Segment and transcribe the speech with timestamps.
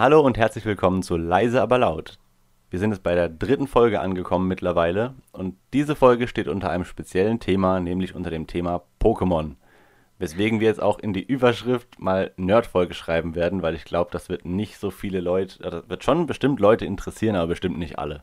[0.00, 2.18] Hallo und herzlich willkommen zu Leise aber laut.
[2.70, 6.86] Wir sind jetzt bei der dritten Folge angekommen mittlerweile und diese Folge steht unter einem
[6.86, 9.56] speziellen Thema, nämlich unter dem Thema Pokémon.
[10.18, 14.30] Weswegen wir jetzt auch in die Überschrift mal Nerdfolge schreiben werden, weil ich glaube, das
[14.30, 18.22] wird nicht so viele Leute, das wird schon bestimmt Leute interessieren, aber bestimmt nicht alle.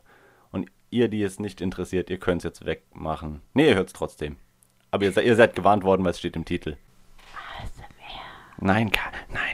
[0.50, 3.40] Und ihr, die es nicht interessiert, ihr könnt es jetzt wegmachen.
[3.54, 4.34] Ne, ihr hört es trotzdem.
[4.90, 6.76] Aber ihr, ihr, seid gewarnt worden, weil es steht im Titel.
[7.62, 7.86] ASMR.
[8.58, 8.90] Nein,
[9.32, 9.47] nein.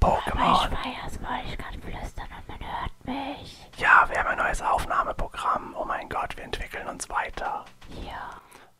[0.00, 0.40] Pokémon.
[0.40, 3.66] Aber ich weiß, weil ich kann flüstern und man hört mich.
[3.76, 5.74] Ja, wir haben ein neues Aufnahmeprogramm.
[5.78, 7.64] Oh mein Gott, wir entwickeln uns weiter.
[8.04, 8.30] Ja.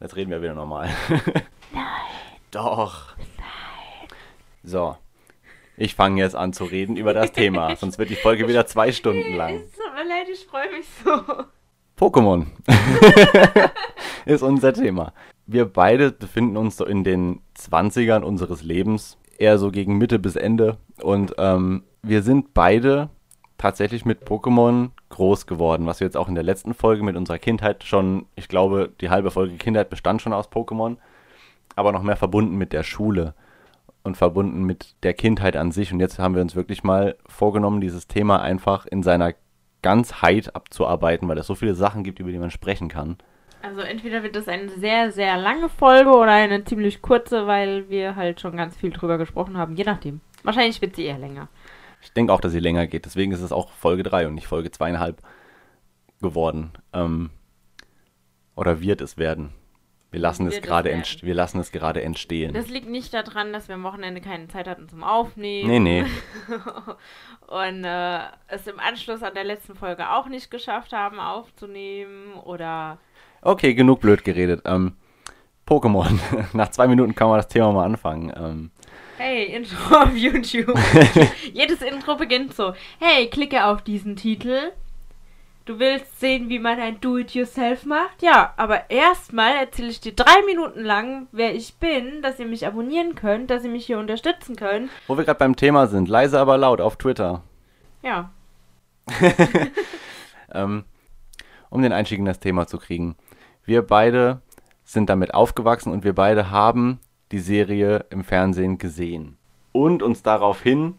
[0.00, 0.88] Jetzt reden wir wieder normal.
[1.72, 1.84] Nein.
[2.50, 3.16] Doch.
[3.36, 4.08] Nein.
[4.62, 4.96] So.
[5.76, 8.90] Ich fange jetzt an zu reden über das Thema, sonst wird die Folge wieder zwei
[8.90, 9.62] Stunden lang.
[9.64, 11.44] Es tut mir leid, ich freue mich so.
[11.96, 12.46] Pokémon
[14.24, 15.12] ist unser Thema.
[15.46, 20.36] Wir beide befinden uns so in den 20ern unseres Lebens, eher so gegen Mitte bis
[20.36, 20.76] Ende.
[21.00, 23.08] Und ähm, wir sind beide
[23.56, 27.38] tatsächlich mit Pokémon groß geworden, was wir jetzt auch in der letzten Folge mit unserer
[27.38, 30.96] Kindheit schon, ich glaube, die halbe Folge Kindheit bestand schon aus Pokémon,
[31.74, 33.34] aber noch mehr verbunden mit der Schule
[34.04, 35.92] und verbunden mit der Kindheit an sich.
[35.92, 39.34] Und jetzt haben wir uns wirklich mal vorgenommen, dieses Thema einfach in seiner
[39.82, 43.16] Ganzheit abzuarbeiten, weil es so viele Sachen gibt, über die man sprechen kann.
[43.62, 48.16] Also entweder wird das eine sehr, sehr lange Folge oder eine ziemlich kurze, weil wir
[48.16, 50.20] halt schon ganz viel drüber gesprochen haben, je nachdem.
[50.42, 51.48] Wahrscheinlich wird sie eher länger.
[52.00, 54.46] Ich denke auch, dass sie länger geht, deswegen ist es auch Folge 3 und nicht
[54.46, 55.16] Folge 2,5
[56.20, 56.72] geworden.
[56.92, 57.30] Ähm,
[58.54, 59.52] oder wird es werden.
[60.10, 62.54] Wir lassen, es gerade wir lassen es gerade entstehen.
[62.54, 65.68] Das liegt nicht daran, dass wir am Wochenende keine Zeit hatten zum Aufnehmen.
[65.68, 66.06] Nee, nee.
[67.46, 72.98] und äh, es im Anschluss an der letzten Folge auch nicht geschafft haben aufzunehmen oder.
[73.42, 74.62] Okay, genug blöd geredet.
[74.64, 74.94] Ähm,
[75.66, 76.18] Pokémon.
[76.52, 78.32] Nach zwei Minuten kann man das Thema mal anfangen.
[78.36, 78.70] Ähm,
[79.18, 80.78] hey, Intro auf YouTube.
[81.52, 82.74] Jedes Intro beginnt so.
[82.98, 84.72] Hey, klicke auf diesen Titel
[85.68, 88.22] Du willst sehen, wie man ein Do-it-yourself macht?
[88.22, 92.66] Ja, aber erstmal erzähle ich dir drei Minuten lang, wer ich bin, dass ihr mich
[92.66, 94.88] abonnieren könnt, dass ihr mich hier unterstützen könnt.
[95.08, 97.42] Wo wir gerade beim Thema sind, leise aber laut auf Twitter.
[98.02, 98.30] Ja.
[100.54, 100.84] ähm,
[101.68, 103.16] um den Einstieg in das Thema zu kriegen.
[103.68, 104.40] Wir beide
[104.82, 107.00] sind damit aufgewachsen und wir beide haben
[107.32, 109.36] die Serie im Fernsehen gesehen.
[109.72, 110.94] Und uns daraufhin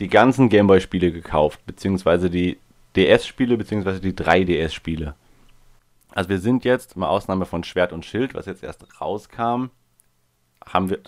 [0.00, 2.58] die ganzen Gameboy-Spiele gekauft, beziehungsweise die
[2.94, 5.14] DS-Spiele beziehungsweise die 3DS-Spiele.
[6.10, 9.70] Also wir sind jetzt, mal Ausnahme von Schwert und Schild, was jetzt erst rauskam,
[10.66, 11.00] haben wir,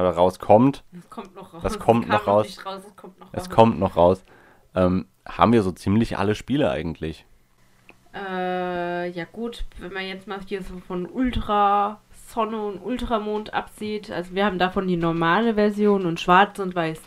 [0.00, 0.82] oder rauskommt.
[0.90, 1.62] Das kommt noch raus.
[1.62, 2.58] Das kommt noch raus.
[2.66, 2.82] raus.
[2.88, 3.50] Es kommt noch es raus.
[3.50, 4.24] Kommt noch raus.
[4.74, 7.24] Ähm, haben wir so ziemlich alle Spiele eigentlich.
[8.12, 8.71] Äh,
[9.04, 14.34] ja gut, wenn man jetzt mal hier so von Ultra Sonne und Ultramond absieht, also
[14.34, 17.00] wir haben davon die normale Version und Schwarz und Weiß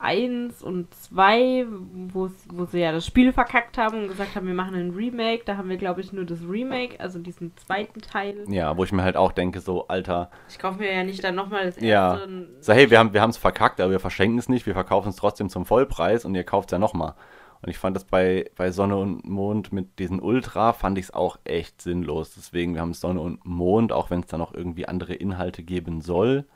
[0.00, 1.66] 1 und 2,
[2.12, 2.30] wo
[2.64, 5.42] sie ja das Spiel verkackt haben und gesagt haben, wir machen ein Remake.
[5.44, 8.44] Da haben wir, glaube ich, nur das Remake, also diesen zweiten Teil.
[8.48, 10.30] Ja, wo ich mir halt auch denke, so, Alter.
[10.48, 11.86] Ich kaufe mir ja nicht dann nochmal das erste.
[11.86, 12.18] Ja.
[12.60, 15.16] So, hey, wir haben wir es verkackt, aber wir verschenken es nicht, wir verkaufen es
[15.16, 17.14] trotzdem zum Vollpreis und ihr kauft es ja nochmal.
[17.62, 21.14] Und ich fand das bei, bei Sonne und Mond mit diesen Ultra, fand ich es
[21.14, 22.34] auch echt sinnlos.
[22.34, 26.00] Deswegen, wir haben Sonne und Mond, auch wenn es da noch irgendwie andere Inhalte geben
[26.00, 26.46] soll.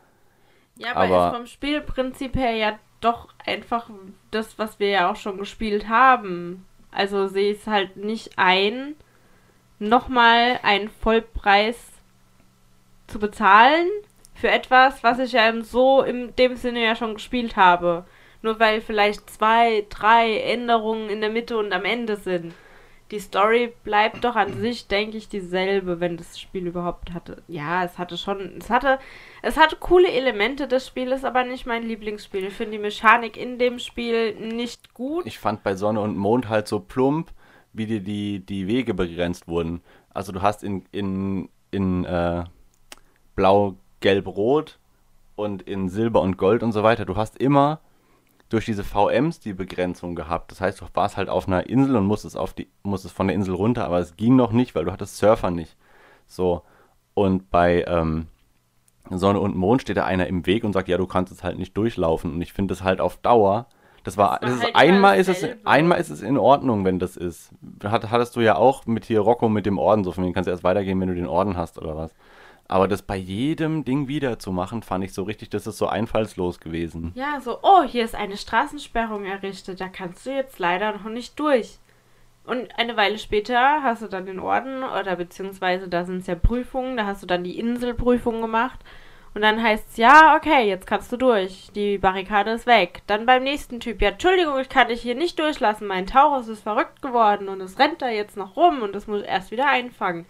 [0.76, 3.91] Ja, aber, aber ist vom Spielprinzip her ja doch einfach
[4.31, 6.65] das, was wir ja auch schon gespielt haben.
[6.91, 8.94] Also sehe ich es halt nicht ein,
[9.78, 11.76] nochmal einen Vollpreis
[13.06, 13.88] zu bezahlen
[14.34, 18.04] für etwas, was ich ja so in dem Sinne ja schon gespielt habe.
[18.44, 22.53] Nur weil vielleicht zwei, drei Änderungen in der Mitte und am Ende sind
[23.10, 27.43] die Story bleibt doch an sich, denke ich, dieselbe, wenn das Spiel überhaupt hatte.
[27.49, 28.99] Ja, es hatte schon, es hatte,
[29.41, 30.69] es hatte coole Elemente.
[30.69, 32.44] Das Spiel aber nicht mein Lieblingsspiel.
[32.44, 35.25] Ich finde die Mechanik in dem Spiel nicht gut.
[35.25, 37.31] Ich fand bei Sonne und Mond halt so plump,
[37.72, 39.81] wie dir die, die Wege begrenzt wurden.
[40.12, 42.44] Also du hast in, in, in äh,
[43.37, 44.78] Blau, Gelb, Rot
[45.34, 47.06] und in Silber und Gold und so weiter.
[47.06, 47.81] Du hast immer
[48.49, 50.51] durch diese VMs die Begrenzung gehabt.
[50.51, 53.34] Das heißt, du warst halt auf einer Insel und musstest, auf die, musstest von der
[53.34, 55.77] Insel runter, aber es ging noch nicht, weil du hattest Surfer nicht.
[56.27, 56.63] So.
[57.15, 58.27] Und bei ähm,
[59.10, 61.59] Sonne und Mond steht da einer im Weg und sagt, ja, du kannst es halt
[61.59, 62.34] nicht durchlaufen.
[62.34, 63.66] Und ich finde das halt auf Dauer.
[64.03, 66.84] Das war, das, war das ist, halt einmal ist es, einmal ist es in Ordnung,
[66.84, 67.51] wenn das ist.
[67.83, 70.47] Hat, hattest du ja auch mit hier Rocco mit dem Orden, so von dem kannst
[70.47, 72.15] du erst weitergehen, wenn du den Orden hast oder was.
[72.66, 75.87] Aber das bei jedem Ding wieder zu machen, fand ich so richtig, das ist so
[75.87, 77.13] einfallslos gewesen.
[77.15, 81.39] Ja, so, oh, hier ist eine Straßensperrung errichtet, da kannst du jetzt leider noch nicht
[81.39, 81.78] durch.
[82.45, 86.34] Und eine Weile später hast du dann den Orden, oder beziehungsweise da sind es ja
[86.34, 88.81] Prüfungen, da hast du dann die Inselprüfung gemacht.
[89.34, 91.69] Und dann heißt es, ja, okay, jetzt kannst du durch.
[91.75, 93.03] Die Barrikade ist weg.
[93.09, 95.89] Dann beim nächsten Typ, ja, Entschuldigung, ich kann dich hier nicht durchlassen.
[95.89, 99.22] Mein Taurus ist verrückt geworden und es rennt da jetzt noch rum und das muss
[99.22, 100.25] erst wieder einfangen.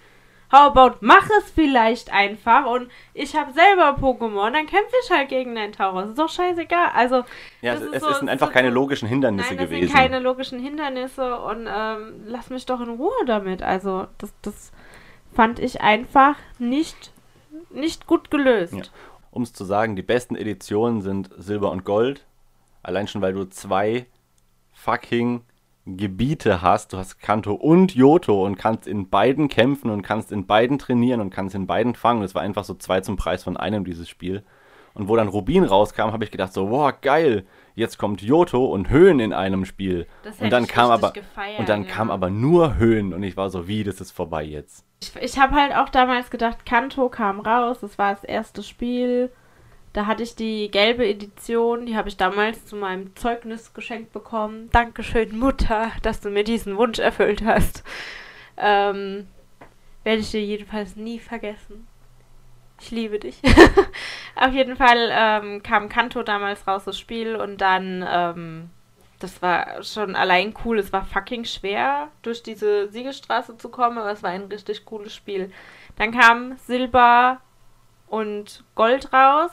[0.55, 5.29] How about, mach es vielleicht einfach und ich habe selber Pokémon, dann kämpfe ich halt
[5.29, 6.11] gegen deinen Taurus.
[6.11, 6.91] Ist doch scheißegal.
[6.95, 7.25] Also,
[7.61, 9.89] ja, es, es so, sind einfach so, keine logischen Hindernisse nein, das gewesen.
[9.89, 13.63] Sind keine logischen Hindernisse und ähm, lass mich doch in Ruhe damit.
[13.63, 14.71] Also, das, das
[15.35, 17.13] fand ich einfach nicht
[17.71, 18.75] nicht gut gelöst.
[18.75, 18.83] Ja.
[19.31, 22.25] Um es zu sagen, die besten Editionen sind Silber und Gold.
[22.83, 24.07] Allein schon, weil du zwei
[24.73, 25.43] fucking
[25.87, 26.93] Gebiete hast.
[26.93, 31.21] Du hast Kanto und Yoto und kannst in beiden kämpfen und kannst in beiden trainieren
[31.21, 32.23] und kannst in beiden fangen.
[32.23, 34.45] Das war einfach so zwei zum Preis von einem, dieses Spiel.
[34.95, 37.45] Und wo dann Rubin rauskam, habe ich gedacht so, wow, geil,
[37.75, 40.07] jetzt kommt Yoto und Höhen in einem Spiel.
[40.23, 41.91] Das und dann kam aber gefeiert, und dann ja.
[41.91, 44.87] kam aber nur Höhen und ich war so, wie, das ist vorbei jetzt.
[45.03, 49.33] Ich, ich habe halt auch damals gedacht, Kanto kam raus, das war das erste Spiel.
[49.95, 54.69] Da hatte ich die gelbe Edition, die habe ich damals zu meinem Zeugnis geschenkt bekommen.
[54.73, 57.85] Dankeschön, Mutter, dass du mir diesen Wunsch erfüllt hast.
[58.57, 59.29] Ähm,
[60.03, 61.87] werde ich dir jedenfalls nie vergessen.
[62.81, 63.41] Ich liebe dich.
[64.35, 68.71] Auf jeden Fall ähm, kam Kanto damals raus, das Spiel, und dann, ähm,
[69.21, 70.81] das war schon allein cool.
[70.81, 75.15] Es war fucking schwer, durch diese Siegestraße zu kommen, aber es war ein richtig cooles
[75.15, 75.53] Spiel.
[75.95, 77.41] Dann kam Silber
[78.09, 79.53] und Gold raus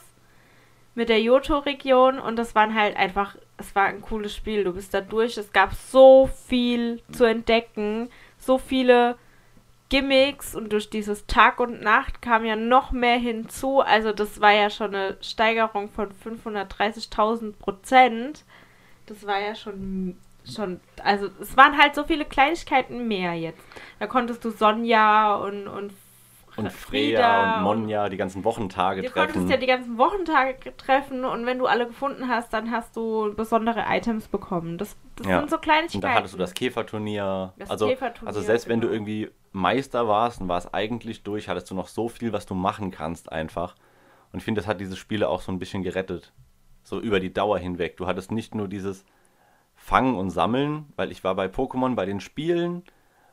[0.93, 4.63] mit der Johto-Region und das waren halt einfach, es war ein cooles Spiel.
[4.63, 9.17] Du bist da durch, es gab so viel zu entdecken, so viele
[9.89, 13.81] Gimmicks und durch dieses Tag und Nacht kam ja noch mehr hinzu.
[13.81, 18.43] Also das war ja schon eine Steigerung von 530.000 Prozent.
[19.05, 20.17] Das war ja schon
[20.49, 23.61] schon, also es waren halt so viele Kleinigkeiten mehr jetzt.
[23.99, 25.93] Da konntest du Sonja und, und
[26.57, 29.27] und Freya und Monja die ganzen Wochentage du treffen.
[29.27, 32.95] Du konntest ja die ganzen Wochentage treffen und wenn du alle gefunden hast, dann hast
[32.95, 34.77] du besondere Items bekommen.
[34.77, 35.39] Das, das ja.
[35.39, 35.97] sind so Kleinigkeiten.
[35.97, 37.53] Und dann hattest du das Käferturnier.
[37.57, 38.73] Das also, Käferturnier, also selbst genau.
[38.73, 38.95] wenn du genau.
[38.95, 42.91] irgendwie Meister warst und warst eigentlich durch, hattest du noch so viel, was du machen
[42.91, 43.75] kannst einfach.
[44.31, 46.33] Und ich finde, das hat diese Spiele auch so ein bisschen gerettet.
[46.83, 47.97] So über die Dauer hinweg.
[47.97, 49.05] Du hattest nicht nur dieses
[49.75, 52.83] Fangen und Sammeln, weil ich war bei Pokémon, bei den Spielen,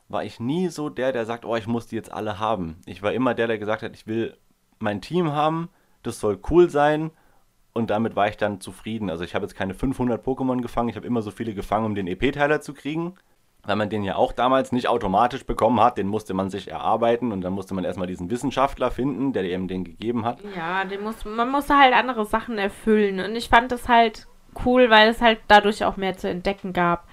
[0.08, 2.80] war ich nie so der, der sagt, oh, ich muss die jetzt alle haben.
[2.86, 4.36] Ich war immer der, der gesagt hat, ich will
[4.78, 5.68] mein Team haben,
[6.02, 7.10] das soll cool sein
[7.74, 9.10] und damit war ich dann zufrieden.
[9.10, 11.94] Also ich habe jetzt keine 500 Pokémon gefangen, ich habe immer so viele gefangen, um
[11.94, 13.14] den EP-Teiler zu kriegen,
[13.64, 17.32] weil man den ja auch damals nicht automatisch bekommen hat, den musste man sich erarbeiten
[17.32, 20.38] und dann musste man erstmal diesen Wissenschaftler finden, der eben den gegeben hat.
[20.56, 24.26] Ja, den muss, man musste halt andere Sachen erfüllen und ich fand das halt
[24.64, 27.06] cool, weil es halt dadurch auch mehr zu entdecken gab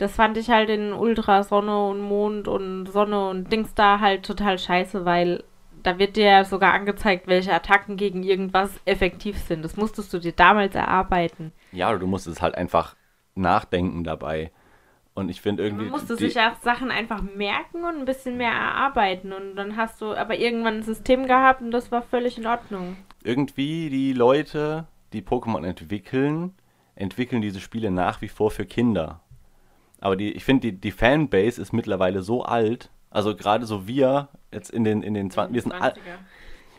[0.00, 4.24] das fand ich halt in Ultra Sonne und Mond und Sonne und Dings da halt
[4.24, 5.44] total scheiße, weil
[5.82, 9.62] da wird dir ja sogar angezeigt, welche Attacken gegen irgendwas effektiv sind.
[9.62, 11.52] Das musstest du dir damals erarbeiten.
[11.72, 12.96] Ja, du musstest halt einfach
[13.34, 14.50] nachdenken dabei.
[15.12, 15.84] Und ich finde irgendwie.
[15.84, 19.32] Man musste sich auch Sachen einfach merken und ein bisschen mehr erarbeiten.
[19.32, 22.96] Und dann hast du aber irgendwann ein System gehabt und das war völlig in Ordnung.
[23.22, 26.54] Irgendwie die Leute, die Pokémon entwickeln,
[26.94, 29.20] entwickeln diese Spiele nach wie vor für Kinder.
[30.00, 32.90] Aber die, ich finde, die, die Fanbase ist mittlerweile so alt.
[33.10, 35.94] Also gerade so wir jetzt in den, in den 20, wir sind all,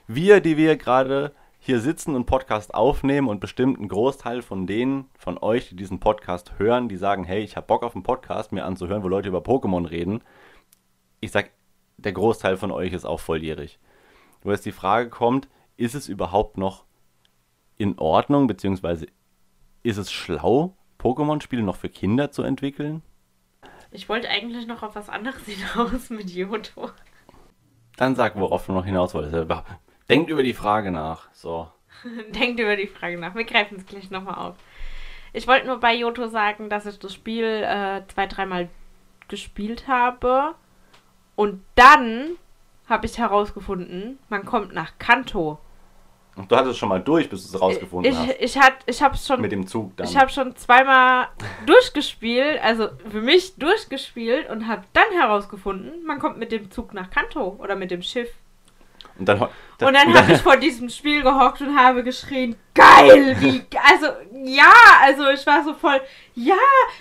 [0.08, 5.10] wir, die wir gerade hier sitzen und Podcast aufnehmen und bestimmt ein Großteil von denen
[5.18, 8.52] von euch, die diesen Podcast hören, die sagen, hey, ich habe Bock auf einen Podcast,
[8.52, 10.24] mir anzuhören, wo Leute über Pokémon reden.
[11.20, 11.52] Ich sag,
[11.98, 13.80] der Großteil von euch ist auch volljährig.
[14.42, 16.86] Wo jetzt die Frage kommt, ist es überhaupt noch
[17.78, 19.06] in Ordnung, beziehungsweise
[19.84, 23.04] ist es schlau, Pokémon-Spiele noch für Kinder zu entwickeln?
[23.92, 26.92] Ich wollte eigentlich noch auf was anderes hinaus mit Yoto.
[27.98, 29.48] Dann sag, worauf du noch hinaus wolltest.
[30.10, 31.30] Denkt über die Frage nach.
[31.34, 31.70] So.
[32.30, 33.36] Denkt über die Frage nach.
[33.36, 34.56] Wir greifen es gleich nochmal auf.
[35.34, 38.70] Ich wollte nur bei Yoto sagen, dass ich das Spiel äh, zwei, dreimal
[39.28, 40.56] gespielt habe.
[41.36, 42.32] Und dann
[42.88, 45.60] habe ich herausgefunden, man kommt nach Kanto.
[46.36, 48.36] Du hattest es schon mal durch, bis du es rausgefunden ich, hast.
[48.40, 49.42] Ich, hat, ich habe schon.
[49.42, 50.08] Mit dem Zug dann.
[50.08, 51.28] Ich habe schon zweimal
[51.66, 57.10] durchgespielt, also für mich durchgespielt und habe dann herausgefunden, man kommt mit dem Zug nach
[57.10, 58.30] Kanto oder mit dem Schiff.
[59.20, 59.40] Und dann,
[59.78, 64.08] dann, und dann habe ich vor diesem Spiel gehockt und habe geschrien, geil, wie, also,
[64.46, 64.72] ja,
[65.02, 66.00] also ich war so voll,
[66.34, 66.56] ja,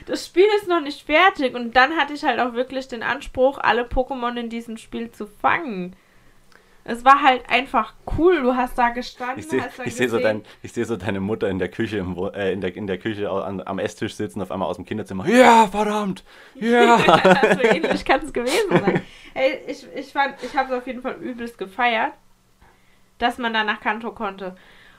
[0.07, 1.55] das Spiel ist noch nicht fertig.
[1.55, 5.27] Und dann hatte ich halt auch wirklich den Anspruch, alle Pokémon in diesem Spiel zu
[5.27, 5.95] fangen.
[6.85, 8.43] Es war halt einfach cool.
[8.43, 9.39] Du hast da gestanden.
[9.39, 12.61] Ich sehe seh so, dein, seh so deine Mutter in der Küche, im, äh, in,
[12.61, 15.29] der, in der Küche an, am Esstisch sitzen, auf einmal aus dem Kinderzimmer.
[15.29, 16.25] Ja, verdammt!
[16.55, 16.99] Ja!
[17.55, 19.03] so ähnlich kann es gewesen sein.
[19.35, 22.13] Ey, ich, ich, ich habe es auf jeden Fall übelst gefeiert.
[23.19, 24.57] dass man da nach Kanto konnte.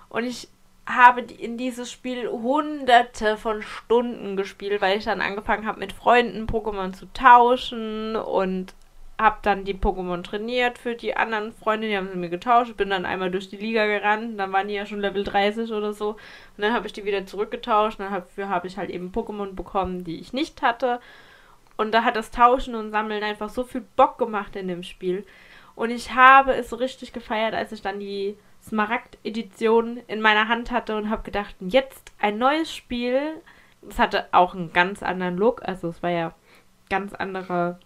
[0.08, 0.48] Und ich
[0.88, 6.48] habe in dieses Spiel hunderte von Stunden gespielt, weil ich dann angefangen habe, mit Freunden
[6.48, 8.74] Pokémon zu tauschen und
[9.22, 12.90] habe dann die Pokémon trainiert für die anderen Freunde, die haben sie mir getauscht, bin
[12.90, 16.10] dann einmal durch die Liga gerannt, dann waren die ja schon Level 30 oder so.
[16.12, 16.18] Und
[16.58, 20.20] dann habe ich die wieder zurückgetauscht und dafür habe ich halt eben Pokémon bekommen, die
[20.20, 21.00] ich nicht hatte.
[21.78, 25.26] Und da hat das Tauschen und Sammeln einfach so viel Bock gemacht in dem Spiel.
[25.76, 30.72] Und ich habe es so richtig gefeiert, als ich dann die Smaragd-Edition in meiner Hand
[30.72, 33.42] hatte und habe gedacht, jetzt ein neues Spiel.
[33.90, 36.34] Es hatte auch einen ganz anderen Look, also es war ja
[36.90, 37.80] ganz andere,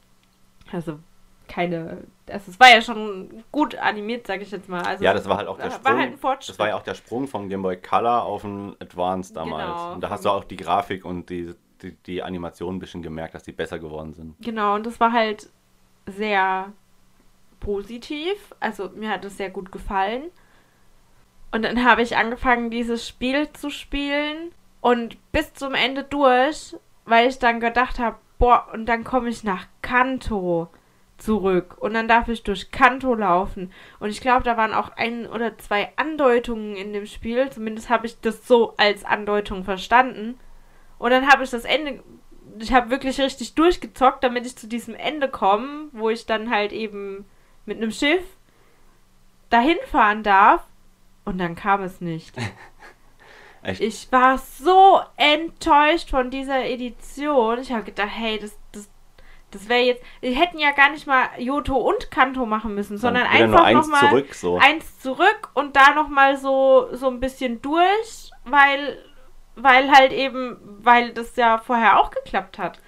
[0.71, 0.99] also
[1.47, 4.81] keine, also es war ja schon gut animiert, sage ich jetzt mal.
[4.81, 5.85] Also ja, das war halt auch der Sprung.
[5.85, 6.49] War halt ein Fortschritt.
[6.49, 9.71] Das war ja auch der Sprung von Game Boy Color auf ein Advance damals.
[9.71, 13.01] Genau, und da hast du auch die Grafik und die, die, die Animation ein bisschen
[13.01, 14.35] gemerkt, dass die besser geworden sind.
[14.41, 15.49] Genau, und das war halt
[16.07, 16.71] sehr
[17.59, 18.53] positiv.
[18.59, 20.23] Also mir hat es sehr gut gefallen.
[21.51, 26.75] Und dann habe ich angefangen, dieses Spiel zu spielen und bis zum Ende durch,
[27.05, 30.69] weil ich dann gedacht habe, boah, und dann komme ich nach Kanto
[31.17, 33.71] zurück und dann darf ich durch Kanto laufen.
[33.99, 37.49] Und ich glaube, da waren auch ein oder zwei Andeutungen in dem Spiel.
[37.49, 40.37] Zumindest habe ich das so als Andeutung verstanden.
[40.97, 42.03] Und dann habe ich das Ende,
[42.59, 46.71] ich habe wirklich richtig durchgezockt, damit ich zu diesem Ende komme, wo ich dann halt
[46.71, 47.25] eben
[47.65, 48.23] mit einem Schiff
[49.49, 50.65] dahin fahren darf.
[51.23, 52.35] Und dann kam es nicht.
[53.63, 53.81] Echt?
[53.81, 57.59] Ich war so enttäuscht von dieser Edition.
[57.59, 58.87] Ich habe gedacht, hey, das, das,
[59.55, 60.03] das wäre jetzt.
[60.21, 64.33] Wir hätten ja gar nicht mal Joto und Kanto machen müssen, sondern einfach nochmal zurück,
[64.33, 64.57] so.
[64.57, 68.97] eins zurück und da nochmal so, so ein bisschen durch, weil,
[69.55, 72.79] weil halt eben, weil das ja vorher auch geklappt hat.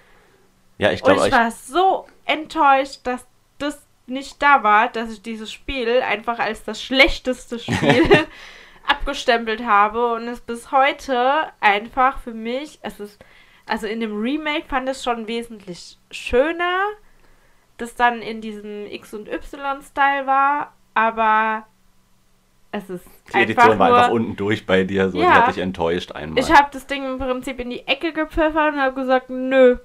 [0.77, 1.21] Ja, ich glaube.
[1.21, 3.25] Und ich war so enttäuscht, dass
[3.57, 8.27] das nicht da war, dass ich dieses Spiel einfach als das schlechteste Spiel
[8.85, 13.19] abgestempelt habe und es bis heute einfach für mich, es ist,
[13.67, 16.85] also in dem Remake fand es schon wesentlich schöner,
[17.77, 21.67] das dann in diesem X und Y-Style war, aber
[22.71, 25.47] es ist die Edition war nur, einfach unten durch bei dir, so ja, die hat
[25.49, 26.39] dich enttäuscht einmal.
[26.39, 29.77] Ich habe das Ding im Prinzip in die Ecke gepfeffert und habe gesagt, nö,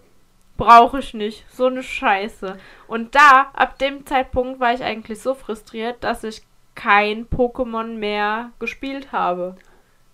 [0.57, 1.45] brauche ich nicht.
[1.51, 2.57] So eine Scheiße.
[2.87, 6.43] Und da, ab dem Zeitpunkt, war ich eigentlich so frustriert, dass ich
[6.75, 9.57] kein Pokémon mehr gespielt habe.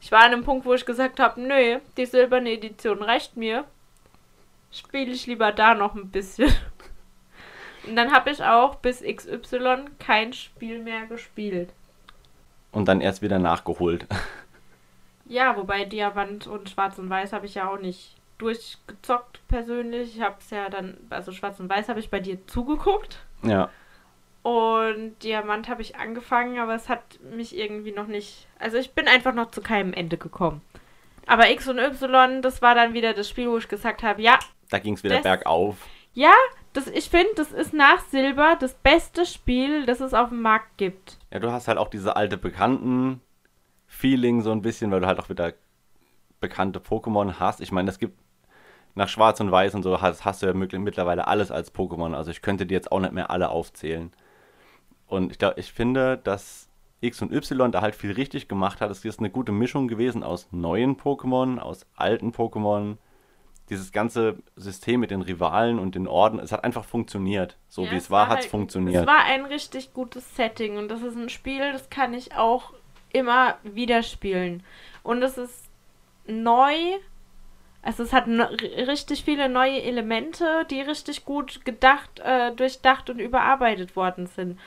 [0.01, 3.65] Ich war an einem Punkt, wo ich gesagt habe, nö, die silberne Edition reicht mir.
[4.71, 6.53] Spiele ich lieber da noch ein bisschen.
[7.87, 11.71] Und dann habe ich auch bis XY kein Spiel mehr gespielt.
[12.71, 14.07] Und dann erst wieder nachgeholt.
[15.31, 20.17] Ja, wobei Diamant und Schwarz und Weiß habe ich ja auch nicht durchgezockt persönlich.
[20.17, 23.19] Ich habe es ja dann, also Schwarz und Weiß habe ich bei dir zugeguckt.
[23.43, 23.69] Ja.
[24.49, 28.47] Und Diamant habe ich angefangen, aber es hat mich irgendwie noch nicht.
[28.59, 30.63] Also ich bin einfach noch zu keinem Ende gekommen.
[31.27, 34.39] Aber X und Y, das war dann wieder das Spiel, wo ich gesagt habe, ja.
[34.71, 35.87] Da ging es wieder das, bergauf.
[36.15, 36.33] Ja,
[36.73, 40.79] das, ich finde, das ist nach Silber das beste Spiel, das es auf dem Markt
[40.79, 41.19] gibt.
[41.31, 43.21] Ja, du hast halt auch diese alte bekannten
[43.87, 45.53] Feeling so ein bisschen, weil du halt auch wieder
[46.41, 47.61] bekannte Pokémon hast.
[47.61, 48.19] Ich meine, es gibt
[48.95, 52.15] nach Schwarz und Weiß und so hast, hast du ja mittlerweile alles als Pokémon.
[52.15, 54.11] Also ich könnte dir jetzt auch nicht mehr alle aufzählen.
[55.09, 56.69] Und ich glaube, ich finde, dass
[57.01, 58.91] X und Y da halt viel richtig gemacht hat.
[58.91, 62.97] Es ist eine gute Mischung gewesen aus neuen Pokémon, aus alten Pokémon.
[63.71, 67.59] Dieses ganze System mit den Rivalen und den Orden, es hat einfach funktioniert.
[67.69, 69.03] So ja, wie es war, war hat es halt, funktioniert.
[69.03, 72.73] Es war ein richtig gutes Setting und das ist ein Spiel, das kann ich auch
[73.13, 74.63] immer wieder spielen.
[75.03, 75.69] Und es ist
[76.27, 76.73] neu,
[77.83, 83.97] also es hat richtig viele neue Elemente, die richtig gut gedacht, äh, durchdacht und überarbeitet
[83.97, 84.59] worden sind.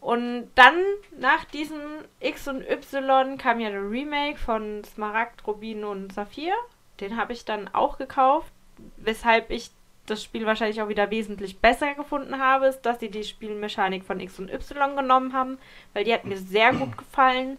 [0.00, 0.82] Und dann,
[1.18, 1.80] nach diesem
[2.20, 6.54] X und Y, kam ja der Remake von Smaragd, Rubin und Saphir.
[7.00, 8.52] Den habe ich dann auch gekauft,
[8.96, 9.70] weshalb ich
[10.06, 14.20] das Spiel wahrscheinlich auch wieder wesentlich besser gefunden habe, ist, dass sie die Spielmechanik von
[14.20, 15.58] X und Y genommen haben,
[15.92, 17.58] weil die hat mir sehr gut gefallen.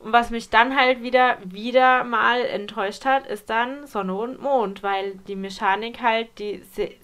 [0.00, 4.82] Und was mich dann halt wieder, wieder mal enttäuscht hat, ist dann Sonne und Mond,
[4.82, 6.62] weil die Mechanik halt, die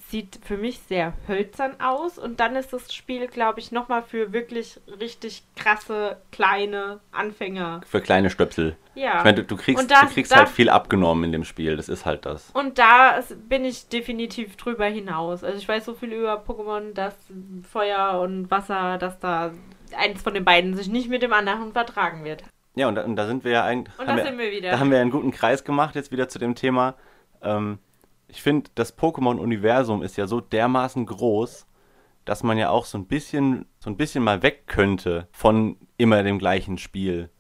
[0.09, 2.19] sieht für mich sehr hölzern aus.
[2.19, 7.83] Und dann ist das Spiel, glaube ich, nochmal für wirklich richtig krasse, kleine Anfänger.
[7.87, 8.77] Für kleine Stöpsel.
[8.95, 9.19] Ja.
[9.19, 11.77] Ich meine, du, du kriegst, das, du kriegst da, halt viel abgenommen in dem Spiel,
[11.77, 12.51] das ist halt das.
[12.55, 15.45] Und da bin ich definitiv drüber hinaus.
[15.45, 17.15] Also ich weiß so viel über Pokémon, dass
[17.71, 19.53] Feuer und Wasser, dass da
[19.95, 22.43] eins von den beiden sich nicht mit dem anderen vertragen wird.
[22.77, 23.99] Ja, und da, und da sind wir ja eigentlich.
[23.99, 24.71] Und da sind wir wieder.
[24.71, 26.95] Da haben wir einen guten Kreis gemacht, jetzt wieder zu dem Thema.
[27.43, 27.79] Ähm,
[28.29, 31.67] ich finde, das Pokémon-Universum ist ja so dermaßen groß,
[32.27, 36.23] dass man ja auch so ein bisschen, so ein bisschen mal weg könnte von immer
[36.23, 37.31] dem gleichen Spiel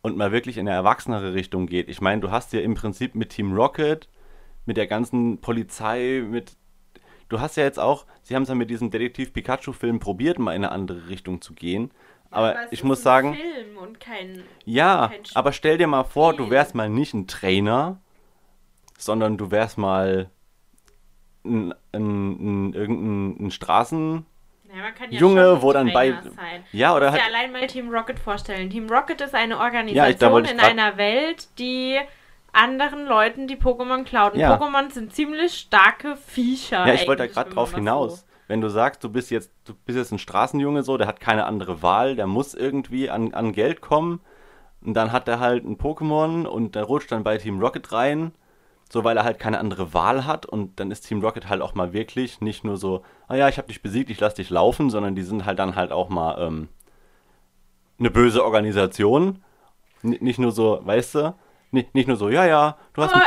[0.00, 1.88] und mal wirklich in eine erwachsenere Richtung geht.
[1.88, 4.08] Ich meine, du hast ja im Prinzip mit Team Rocket,
[4.64, 6.56] mit der ganzen Polizei, mit
[7.28, 10.52] du hast ja jetzt auch, sie haben es ja mit diesem Detektiv Pikachu-Film probiert, mal
[10.52, 11.90] in eine andere Richtung zu gehen.
[12.30, 13.36] Aber, aber ich muss sagen.
[14.00, 17.98] Kein, ja, kein aber stell dir mal vor, du wärst mal nicht ein Trainer,
[18.98, 20.30] sondern du wärst mal
[21.44, 24.26] ein, ein, ein, irgendein ein Straßen.
[24.68, 26.10] Ja, ja Junge, wo dann bei.
[26.10, 26.64] Sein.
[26.72, 27.20] Ja, oder halt.
[27.20, 28.68] Ja, allein mal Team Rocket vorstellen.
[28.70, 31.98] Team Rocket ist eine Organisation ja, in einer Welt, die
[32.52, 34.34] anderen Leuten die Pokémon klaut.
[34.34, 34.56] Ja.
[34.56, 36.86] Pokémon sind ziemlich starke Viecher.
[36.86, 38.20] Ja, ich wollte da gerade drauf hinaus.
[38.20, 38.26] So.
[38.48, 41.46] Wenn du sagst, du bist jetzt, du bist jetzt ein Straßenjunge so, der hat keine
[41.46, 44.20] andere Wahl, der muss irgendwie an, an Geld kommen.
[44.80, 48.32] Und dann hat er halt ein Pokémon und der rutscht dann bei Team Rocket rein
[48.88, 51.74] so weil er halt keine andere Wahl hat und dann ist Team Rocket halt auch
[51.74, 54.90] mal wirklich nicht nur so, ah ja, ich habe dich besiegt, ich lass dich laufen,
[54.90, 56.68] sondern die sind halt dann halt auch mal ähm,
[57.98, 59.42] eine böse Organisation.
[60.02, 61.34] N nicht nur so, weißt du,
[61.72, 63.14] nicht, nicht nur so, ja, ja, du hast.
[63.14, 63.18] Oh,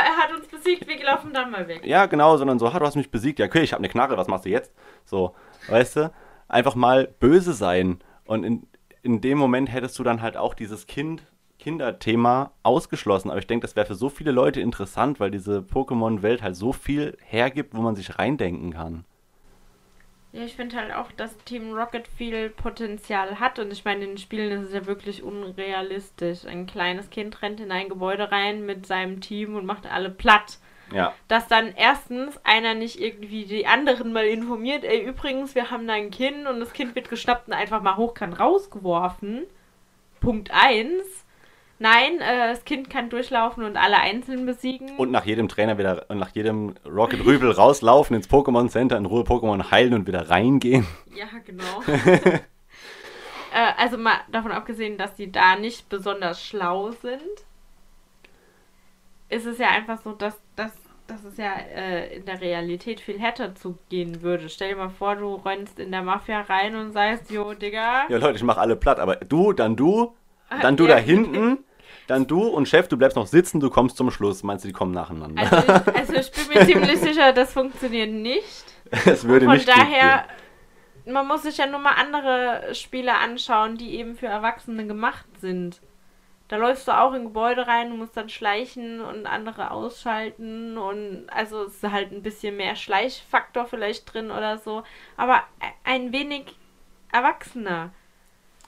[0.78, 1.84] besiegt, wir laufen dann mal weg.
[1.84, 4.16] Ja, genau, sondern so, ha, du hast mich besiegt, ja, okay, ich habe eine Knarre,
[4.16, 4.72] was machst du jetzt?
[5.04, 5.34] So,
[5.68, 6.12] weißt du,
[6.48, 7.98] einfach mal böse sein.
[8.24, 8.66] Und in,
[9.02, 11.22] in dem Moment hättest du dann halt auch dieses Kind
[11.58, 13.30] Kinderthema ausgeschlossen.
[13.30, 16.72] Aber ich denke, das wäre für so viele Leute interessant, weil diese Pokémon-Welt halt so
[16.72, 19.04] viel hergibt, wo man sich reindenken kann.
[20.32, 23.58] Ja, ich finde halt auch, dass Team Rocket viel Potenzial hat.
[23.58, 26.44] Und ich meine, in den Spielen ist es ja wirklich unrealistisch.
[26.46, 30.58] Ein kleines Kind rennt in ein Gebäude rein mit seinem Team und macht alle platt.
[30.92, 31.14] Ja.
[31.28, 35.94] Dass dann erstens einer nicht irgendwie die anderen mal informiert, ey, übrigens, wir haben da
[35.94, 39.46] ein Kind und das Kind wird geschnappt und einfach mal hochkant rausgeworfen.
[40.20, 41.24] Punkt 1.
[41.82, 44.98] Nein, äh, das Kind kann durchlaufen und alle einzeln besiegen.
[44.98, 49.22] Und nach jedem Trainer wieder, nach jedem Rocket Rübel rauslaufen ins Pokémon Center, in Ruhe
[49.22, 50.86] Pokémon heilen und wieder reingehen.
[51.14, 51.82] Ja, genau.
[51.86, 52.42] äh,
[53.78, 57.22] also mal davon abgesehen, dass die da nicht besonders schlau sind,
[59.30, 60.72] ist es ja einfach so, dass, dass,
[61.06, 64.50] dass es ja äh, in der Realität viel härter zugehen würde.
[64.50, 68.06] Stell dir mal vor, du rennst in der Mafia rein und sagst, jo, Digga.
[68.10, 70.14] Ja, Leute, ich mach alle platt, aber du, dann du,
[70.60, 71.64] dann du ja, da hinten
[72.06, 74.42] dann du und Chef, du bleibst noch sitzen, du kommst zum Schluss.
[74.42, 75.42] Meinst du, die kommen nacheinander?
[75.42, 78.64] Also ich, also ich bin mir ziemlich sicher, das funktioniert nicht.
[79.06, 80.24] Es würde Von nicht daher,
[81.06, 85.80] man muss sich ja nur mal andere Spiele anschauen, die eben für Erwachsene gemacht sind.
[86.48, 91.62] Da läufst du auch in Gebäude rein, musst dann schleichen und andere ausschalten und also
[91.62, 94.82] es ist halt ein bisschen mehr Schleichfaktor vielleicht drin oder so,
[95.16, 95.44] aber
[95.84, 96.56] ein wenig
[97.12, 97.92] erwachsener.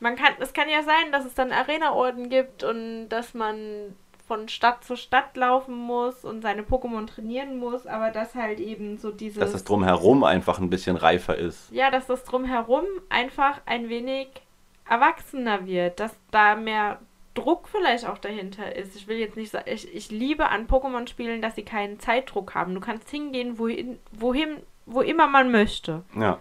[0.02, 3.94] Man kann, es kann ja sein, dass es dann Arena-Orden gibt und dass man
[4.26, 8.98] von Stadt zu Stadt laufen muss und seine Pokémon trainieren muss, aber dass halt eben
[8.98, 9.38] so dieses.
[9.38, 11.70] Dass das drumherum einfach ein bisschen reifer ist.
[11.70, 14.26] Ja, dass das drumherum einfach ein wenig
[14.88, 16.98] erwachsener wird, dass da mehr
[17.34, 18.96] Druck vielleicht auch dahinter ist.
[18.96, 22.74] Ich will jetzt nicht sagen, ich, ich liebe an Pokémon-Spielen, dass sie keinen Zeitdruck haben.
[22.74, 26.02] Du kannst hingehen, wohin, wohin, wo immer man möchte.
[26.18, 26.40] Ja.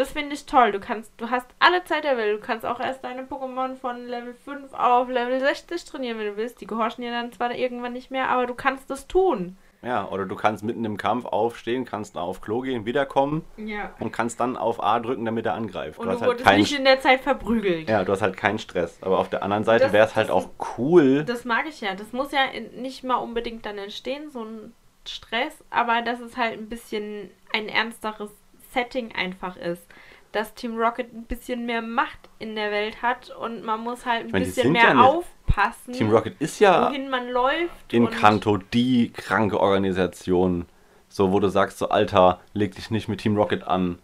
[0.00, 0.72] Das finde ich toll.
[0.72, 2.34] Du kannst, du hast alle Zeit der Welt.
[2.34, 6.36] Du kannst auch erst deine Pokémon von Level 5 auf Level 60 trainieren, wenn du
[6.38, 6.62] willst.
[6.62, 9.58] Die gehorchen dir dann zwar irgendwann nicht mehr, aber du kannst das tun.
[9.82, 13.92] Ja, oder du kannst mitten im Kampf aufstehen, kannst auf Klo gehen, wiederkommen ja.
[14.00, 15.98] und kannst dann auf A drücken, damit er angreift.
[15.98, 17.86] Und du, du halt kein, nicht in der Zeit verprügelt.
[17.86, 19.02] Ja, du hast halt keinen Stress.
[19.02, 21.24] Aber auf der anderen Seite wäre es halt auch cool.
[21.24, 21.94] Das mag ich ja.
[21.94, 22.40] Das muss ja
[22.74, 24.72] nicht mal unbedingt dann entstehen, so ein
[25.06, 28.30] Stress, aber das ist halt ein bisschen ein ernsteres
[28.72, 29.86] Setting einfach ist.
[30.32, 34.20] Dass Team Rocket ein bisschen mehr Macht in der Welt hat und man muss halt
[34.20, 35.92] ein ich mein, bisschen mehr ja aufpassen.
[35.92, 37.92] Team Rocket ist ja wohin man läuft.
[37.92, 40.66] In Kanto die kranke Organisation.
[41.08, 43.98] So, wo du sagst, so Alter, leg dich nicht mit Team Rocket an.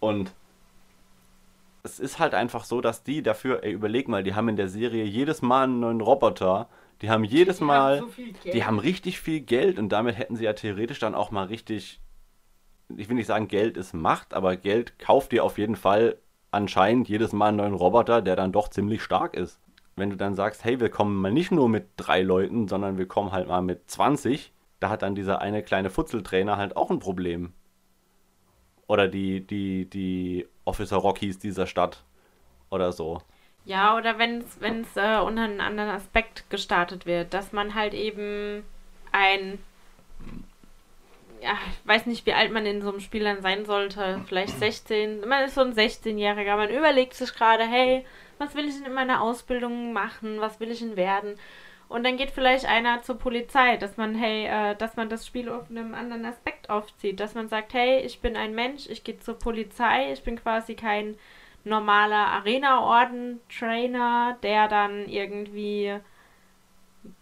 [0.00, 0.34] Und
[1.82, 4.68] es ist halt einfach so, dass die dafür, ey, überleg mal, die haben in der
[4.68, 6.68] Serie jedes Mal einen neuen Roboter.
[7.00, 8.12] Die haben jedes die Mal, haben
[8.44, 11.46] so die haben richtig viel Geld und damit hätten sie ja theoretisch dann auch mal
[11.46, 12.00] richtig
[12.96, 16.18] ich will nicht sagen, Geld ist Macht, aber Geld kauft dir auf jeden Fall
[16.50, 19.60] anscheinend jedes Mal einen neuen Roboter, der dann doch ziemlich stark ist.
[19.96, 23.06] Wenn du dann sagst, hey, wir kommen mal nicht nur mit drei Leuten, sondern wir
[23.06, 26.98] kommen halt mal mit 20, da hat dann dieser eine kleine Futzeltrainer halt auch ein
[26.98, 27.52] Problem.
[28.86, 32.04] Oder die, die, die Officer Rockies dieser Stadt
[32.70, 33.22] oder so.
[33.64, 38.64] Ja, oder wenn es äh, unter einem anderen Aspekt gestartet wird, dass man halt eben
[39.12, 39.58] ein
[41.42, 44.22] ja, ich weiß nicht, wie alt man in so einem Spiel dann sein sollte.
[44.26, 45.26] Vielleicht 16.
[45.26, 46.56] Man ist so ein 16-Jähriger.
[46.56, 48.04] Man überlegt sich gerade, hey,
[48.38, 50.40] was will ich denn in meiner Ausbildung machen?
[50.40, 51.38] Was will ich denn werden?
[51.92, 55.50] und dann geht vielleicht einer zur Polizei, dass man, hey, äh, dass man das Spiel
[55.50, 59.18] auf einem anderen Aspekt aufzieht, dass man sagt, hey, ich bin ein Mensch, ich gehe
[59.18, 61.18] zur Polizei, ich bin quasi kein
[61.64, 65.94] normaler Arena-Orden-Trainer, der dann irgendwie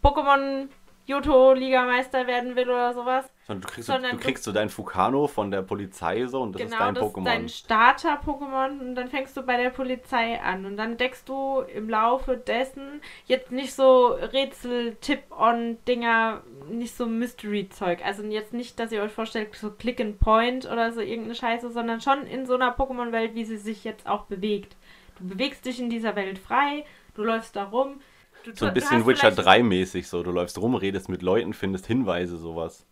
[0.05, 0.69] Pokémon
[1.07, 3.31] Johto-Ligameister werden will oder sowas.
[3.47, 6.55] Sondern du kriegst, Sondern du, du kriegst so dein Fukano von der Polizei so und
[6.55, 7.25] das genau, ist dein Pokémon.
[7.25, 11.29] Das ist dein Starter-Pokémon und dann fängst du bei der Polizei an und dann deckst
[11.29, 18.05] du im Laufe dessen jetzt nicht so Rätsel-Tip-On-Dinger, nicht so Mystery-Zeug.
[18.05, 22.27] Also jetzt nicht, dass ihr euch vorstellt, so Click-and-Point oder so irgendeine Scheiße, sondern schon
[22.27, 24.77] in so einer Pokémon-Welt, wie sie sich jetzt auch bewegt.
[25.19, 28.01] Du bewegst dich in dieser Welt frei, du läufst da rum,
[28.45, 30.23] Du, so ein bisschen Witcher 3 mäßig so.
[30.23, 32.87] Du läufst rum, redest mit Leuten, findest Hinweise, sowas.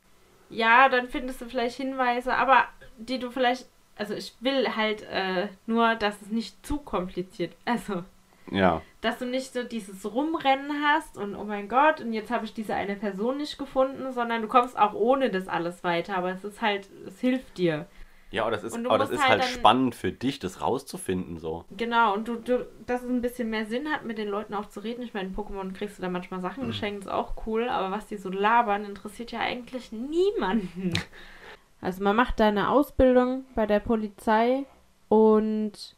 [0.50, 2.64] Ja, dann findest du vielleicht Hinweise, aber
[2.98, 3.66] die du vielleicht.
[3.96, 7.52] Also ich will halt äh, nur, dass es nicht zu kompliziert.
[7.64, 8.04] Also.
[8.50, 8.80] Ja.
[9.00, 12.54] Dass du nicht so dieses Rumrennen hast und oh mein Gott, und jetzt habe ich
[12.54, 16.44] diese eine Person nicht gefunden, sondern du kommst auch ohne das alles weiter, aber es
[16.44, 17.86] ist halt, es hilft dir.
[18.30, 21.64] Ja, aber das ist, aber das ist halt, halt spannend für dich, das rauszufinden so.
[21.76, 24.66] Genau, und du, du, dass es ein bisschen mehr Sinn hat, mit den Leuten auch
[24.66, 25.02] zu reden.
[25.02, 26.68] Ich meine, in Pokémon kriegst du da manchmal Sachen mhm.
[26.68, 30.92] geschenkt, ist auch cool, aber was die so labern, interessiert ja eigentlich niemanden.
[31.80, 34.64] Also man macht da eine Ausbildung bei der Polizei
[35.08, 35.94] und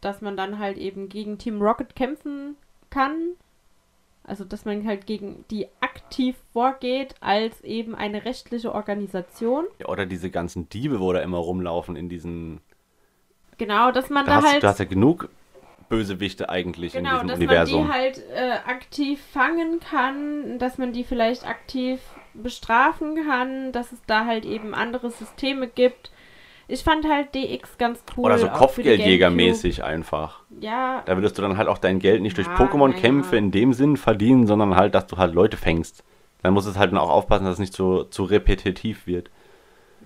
[0.00, 2.56] dass man dann halt eben gegen Team Rocket kämpfen
[2.88, 3.32] kann
[4.28, 9.66] also, dass man halt gegen die aktiv vorgeht als eben eine rechtliche Organisation.
[9.78, 12.60] Ja, oder diese ganzen Diebe, wo da immer rumlaufen in diesen.
[13.56, 14.62] Genau, dass man da, da hast, halt.
[14.62, 15.28] Du hast ja genug
[15.88, 17.82] Bösewichte eigentlich genau, in diesem Universum.
[17.82, 22.00] Genau, dass man die halt äh, aktiv fangen kann, dass man die vielleicht aktiv
[22.34, 26.10] bestrafen kann, dass es da halt eben andere Systeme gibt
[26.68, 28.26] ich fand halt DX ganz cool.
[28.26, 30.42] Oder so Kopfgeldjägermäßig einfach.
[30.60, 31.02] Ja.
[31.06, 33.38] Da würdest du dann halt auch dein Geld nicht durch Pokémon-Kämpfe ja.
[33.38, 36.04] in dem Sinn verdienen, sondern halt, dass du halt Leute fängst.
[36.42, 39.30] Dann musst du halt auch aufpassen, dass es nicht zu, zu repetitiv wird.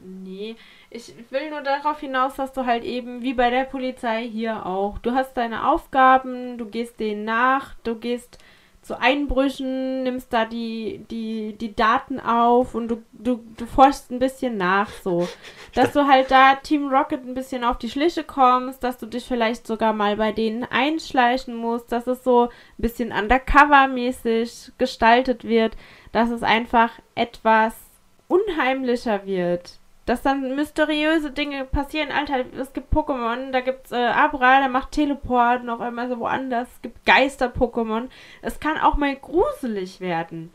[0.05, 0.57] Nee,
[0.89, 4.99] ich will nur darauf hinaus, dass du halt eben, wie bei der Polizei hier auch,
[4.99, 8.39] du hast deine Aufgaben, du gehst denen nach, du gehst
[8.83, 14.19] zu Einbrüchen, nimmst da die, die, die Daten auf und du, du, du forschst ein
[14.19, 15.29] bisschen nach, so.
[15.75, 19.25] Dass du halt da Team Rocket ein bisschen auf die Schliche kommst, dass du dich
[19.25, 25.77] vielleicht sogar mal bei denen einschleichen musst, dass es so ein bisschen undercover-mäßig gestaltet wird,
[26.11, 27.75] dass es einfach etwas
[28.29, 32.11] unheimlicher wird dass dann mysteriöse Dinge passieren.
[32.11, 36.69] Alter, es gibt Pokémon, da gibt's äh, Abra, der macht Teleport auf einmal so woanders.
[36.75, 38.09] Es gibt Geister-Pokémon.
[38.41, 40.51] Es kann auch mal gruselig werden.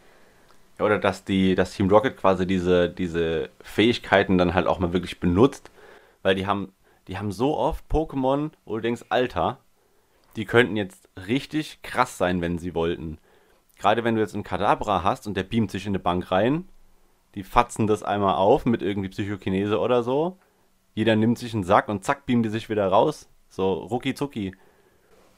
[0.80, 5.20] Oder dass die, dass Team Rocket quasi diese, diese Fähigkeiten dann halt auch mal wirklich
[5.20, 5.72] benutzt.
[6.24, 6.74] Weil die haben,
[7.08, 9.60] die haben so oft Pokémon, wo du denkst, Alter,
[10.36, 13.18] die könnten jetzt richtig krass sein, wenn sie wollten.
[13.80, 16.68] Gerade wenn du jetzt einen Kadabra hast und der beamt sich in eine Bank rein
[17.38, 20.40] die fatzen das einmal auf mit irgendwie Psychokinese oder so.
[20.96, 23.30] Jeder nimmt sich einen Sack und zack, beamen die sich wieder raus.
[23.48, 24.56] So rucki zucki.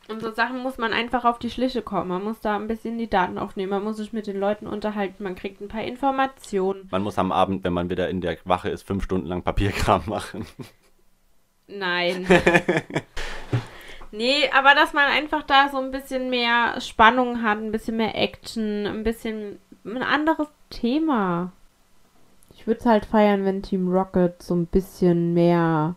[0.07, 2.07] Und so Sachen muss man einfach auf die Schliche kommen.
[2.07, 3.71] Man muss da ein bisschen die Daten aufnehmen.
[3.71, 5.21] Man muss sich mit den Leuten unterhalten.
[5.23, 6.87] Man kriegt ein paar Informationen.
[6.89, 10.03] Man muss am Abend, wenn man wieder in der Wache ist, fünf Stunden lang Papierkram
[10.05, 10.45] machen.
[11.67, 12.25] Nein.
[14.11, 18.15] nee, aber dass man einfach da so ein bisschen mehr Spannung hat, ein bisschen mehr
[18.15, 21.51] Action, ein bisschen ein anderes Thema.
[22.59, 25.95] Ich würde es halt feiern, wenn Team Rocket so ein bisschen mehr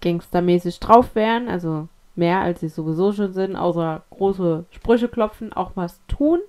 [0.00, 1.48] gangstermäßig drauf wären.
[1.48, 6.40] Also mehr, als sie sowieso schon sind, außer große Sprüche klopfen, auch was tun.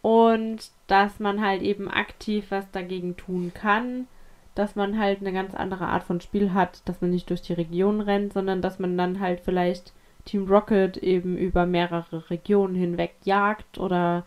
[0.00, 4.06] Und dass man halt eben aktiv was dagegen tun kann.
[4.54, 7.54] Dass man halt eine ganz andere Art von Spiel hat, dass man nicht durch die
[7.54, 9.92] Region rennt, sondern dass man dann halt vielleicht
[10.24, 14.24] Team Rocket eben über mehrere Regionen hinweg jagt oder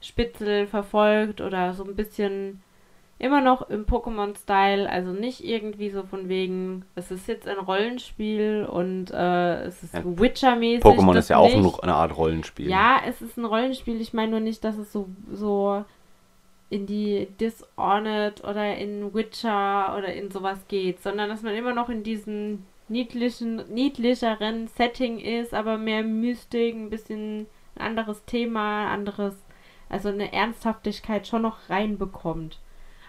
[0.00, 2.62] Spitzel verfolgt oder so ein bisschen
[3.18, 8.66] immer noch im Pokémon-Style, also nicht irgendwie so von wegen, es ist jetzt ein Rollenspiel
[8.70, 10.02] und äh, es ist ja.
[10.04, 10.84] Witcher-mäßig.
[10.84, 11.82] Pokémon ist ja auch nicht.
[11.82, 12.68] eine Art Rollenspiel.
[12.68, 14.00] Ja, es ist ein Rollenspiel.
[14.00, 15.84] Ich meine nur nicht, dass es so, so
[16.68, 21.88] in die Dishonored oder in Witcher oder in sowas geht, sondern dass man immer noch
[21.88, 29.34] in diesem niedlichen, niedlicheren Setting ist, aber mehr Mystik, ein bisschen ein anderes Thema, anderes,
[29.88, 32.58] also eine Ernsthaftigkeit schon noch reinbekommt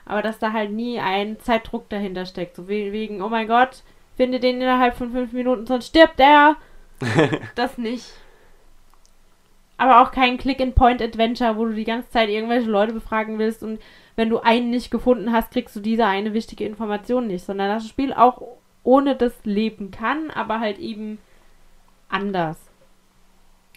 [0.08, 2.56] aber dass da halt nie ein Zeitdruck dahinter steckt.
[2.56, 3.84] So wegen, oh mein Gott,
[4.16, 6.56] finde den innerhalb von fünf Minuten, sonst stirbt er.
[7.56, 8.14] das nicht.
[9.78, 13.80] Aber auch kein Click-and-Point-Adventure, wo du die ganze Zeit irgendwelche Leute befragen willst und
[14.16, 17.88] wenn du einen nicht gefunden hast, kriegst du diese eine wichtige Information nicht, sondern das
[17.88, 18.42] Spiel auch
[18.84, 21.20] ohne das leben kann, aber halt eben
[22.10, 22.58] anders.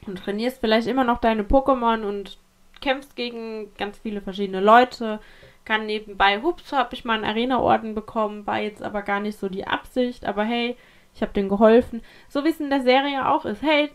[0.06, 2.38] und trainierst vielleicht immer noch deine Pokémon und
[2.80, 5.20] kämpfst gegen ganz viele verschiedene Leute.
[5.70, 9.48] Kann nebenbei, hups, habe ich mal einen Arena-Orden bekommen, war jetzt aber gar nicht so
[9.48, 10.76] die Absicht, aber hey,
[11.14, 12.02] ich habe denen geholfen.
[12.28, 13.62] So wie es in der Serie auch ist.
[13.62, 13.88] Hey,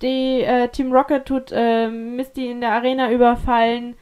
[0.00, 3.94] die äh, Team Rocket tut äh, Misty in der Arena überfallen.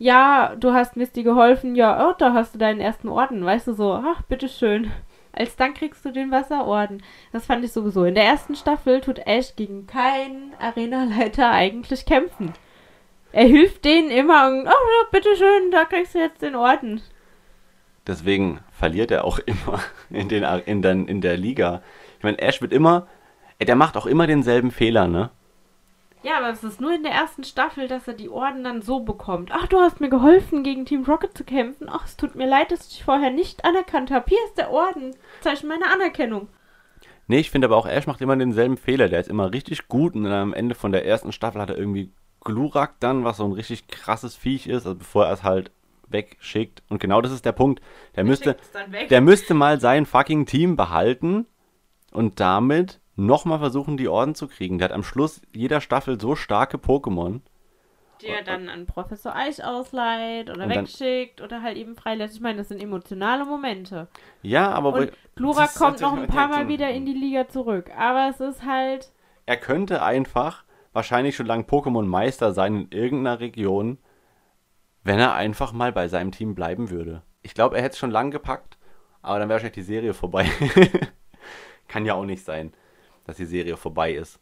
[0.00, 1.76] Ja, du hast Misty geholfen.
[1.76, 3.44] Ja, oh, da hast du deinen ersten Orden.
[3.44, 4.90] Weißt du so, ach, bitteschön.
[5.30, 7.00] Als Dank kriegst du den Wasserorden.
[7.30, 8.02] Das fand ich sowieso.
[8.02, 12.54] In der ersten Staffel tut Ash gegen keinen Arenaleiter eigentlich kämpfen.
[13.32, 17.02] Er hilft denen immer und, oh, bitteschön, da kriegst du jetzt den Orden.
[18.06, 21.82] Deswegen verliert er auch immer in, den, in, den, in der Liga.
[22.18, 23.06] Ich meine, Ash wird immer,
[23.60, 25.30] der macht auch immer denselben Fehler, ne?
[26.22, 29.00] Ja, aber es ist nur in der ersten Staffel, dass er die Orden dann so
[29.00, 29.50] bekommt.
[29.52, 31.88] Ach, du hast mir geholfen, gegen Team Rocket zu kämpfen.
[31.88, 34.24] Ach, es tut mir leid, dass ich dich vorher nicht anerkannt habe.
[34.28, 35.14] Hier ist der Orden.
[35.40, 36.48] Zeichen meine Anerkennung.
[37.28, 39.08] Nee, ich finde aber auch, Ash macht immer denselben Fehler.
[39.08, 41.78] Der ist immer richtig gut und dann am Ende von der ersten Staffel hat er
[41.78, 42.10] irgendwie
[42.46, 45.72] Glurak dann, was so ein richtig krasses Viech ist, also bevor er es halt
[46.08, 46.82] wegschickt.
[46.88, 47.82] Und genau das ist der Punkt.
[48.14, 48.56] Der müsste,
[49.10, 51.46] der müsste mal sein fucking Team behalten
[52.12, 54.78] und damit nochmal versuchen, die Orden zu kriegen.
[54.78, 57.40] Der hat am Schluss jeder Staffel so starke Pokémon.
[58.22, 62.36] Die er dann an Professor Eich ausleiht oder wegschickt oder halt eben freilässt.
[62.36, 64.06] Ich meine, das sind emotionale Momente.
[64.40, 64.92] Ja, aber.
[64.92, 67.90] Und Glurak kommt noch ein paar Mal wieder in die Liga zurück.
[67.98, 69.10] Aber es ist halt.
[69.46, 70.64] Er könnte einfach
[70.96, 73.98] wahrscheinlich schon lange Pokémon-Meister sein in irgendeiner Region,
[75.04, 77.22] wenn er einfach mal bei seinem Team bleiben würde.
[77.42, 78.78] Ich glaube, er hätte es schon lang gepackt,
[79.22, 80.50] aber dann wäre wahrscheinlich die Serie vorbei.
[81.88, 82.72] Kann ja auch nicht sein,
[83.24, 84.40] dass die Serie vorbei ist.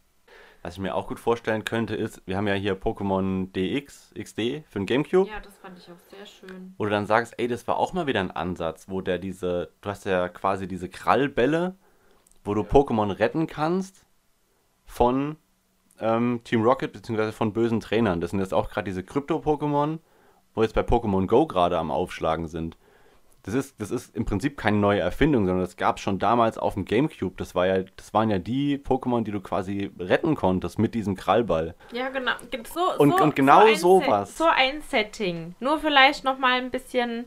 [0.62, 4.64] Was ich mir auch gut vorstellen könnte, ist, wir haben ja hier Pokémon DX, XD
[4.66, 5.28] für den Gamecube.
[5.28, 6.74] Ja, das fand ich auch sehr schön.
[6.78, 9.72] Wo du dann sagst, ey, das war auch mal wieder ein Ansatz, wo der diese,
[9.82, 11.74] du hast ja quasi diese Krallbälle,
[12.44, 12.62] wo du.
[12.62, 14.06] Pokémon retten kannst
[14.86, 15.36] von
[16.00, 18.20] ähm, Team Rocket beziehungsweise von bösen Trainern.
[18.20, 19.98] Das sind jetzt auch gerade diese Krypto-Pokémon,
[20.54, 22.76] wo jetzt bei Pokémon Go gerade am Aufschlagen sind.
[23.44, 26.56] Das ist, das ist im Prinzip keine neue Erfindung, sondern das gab es schon damals
[26.56, 27.34] auf dem Gamecube.
[27.36, 31.14] Das, war ja, das waren ja die Pokémon, die du quasi retten konntest mit diesem
[31.14, 31.74] Krallball.
[31.92, 32.32] Ja, genau.
[32.72, 34.38] So, und, so, und genau so sowas.
[34.38, 35.54] So ein Setting.
[35.60, 37.26] Nur vielleicht nochmal ein bisschen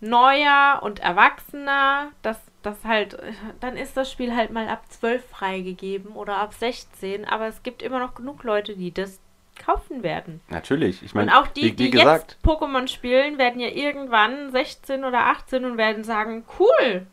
[0.00, 3.16] neuer und erwachsener, dass das halt,
[3.60, 7.82] dann ist das Spiel halt mal ab 12 freigegeben oder ab 16, aber es gibt
[7.82, 9.20] immer noch genug Leute, die das
[9.58, 10.40] kaufen werden.
[10.48, 13.68] Natürlich, ich meine, und auch die, wie, wie die gesagt, jetzt Pokémon spielen, werden ja
[13.68, 17.06] irgendwann 16 oder 18 und werden sagen, cool.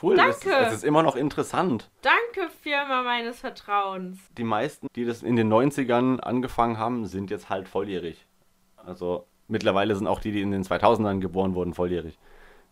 [0.00, 0.32] Cool, Danke.
[0.32, 1.90] Es, ist, es ist immer noch interessant.
[2.00, 4.18] Danke, Firma meines Vertrauens.
[4.38, 8.26] Die meisten, die das in den 90ern angefangen haben, sind jetzt halt volljährig.
[8.76, 12.18] Also mittlerweile sind auch die, die in den 2000ern geboren wurden, volljährig.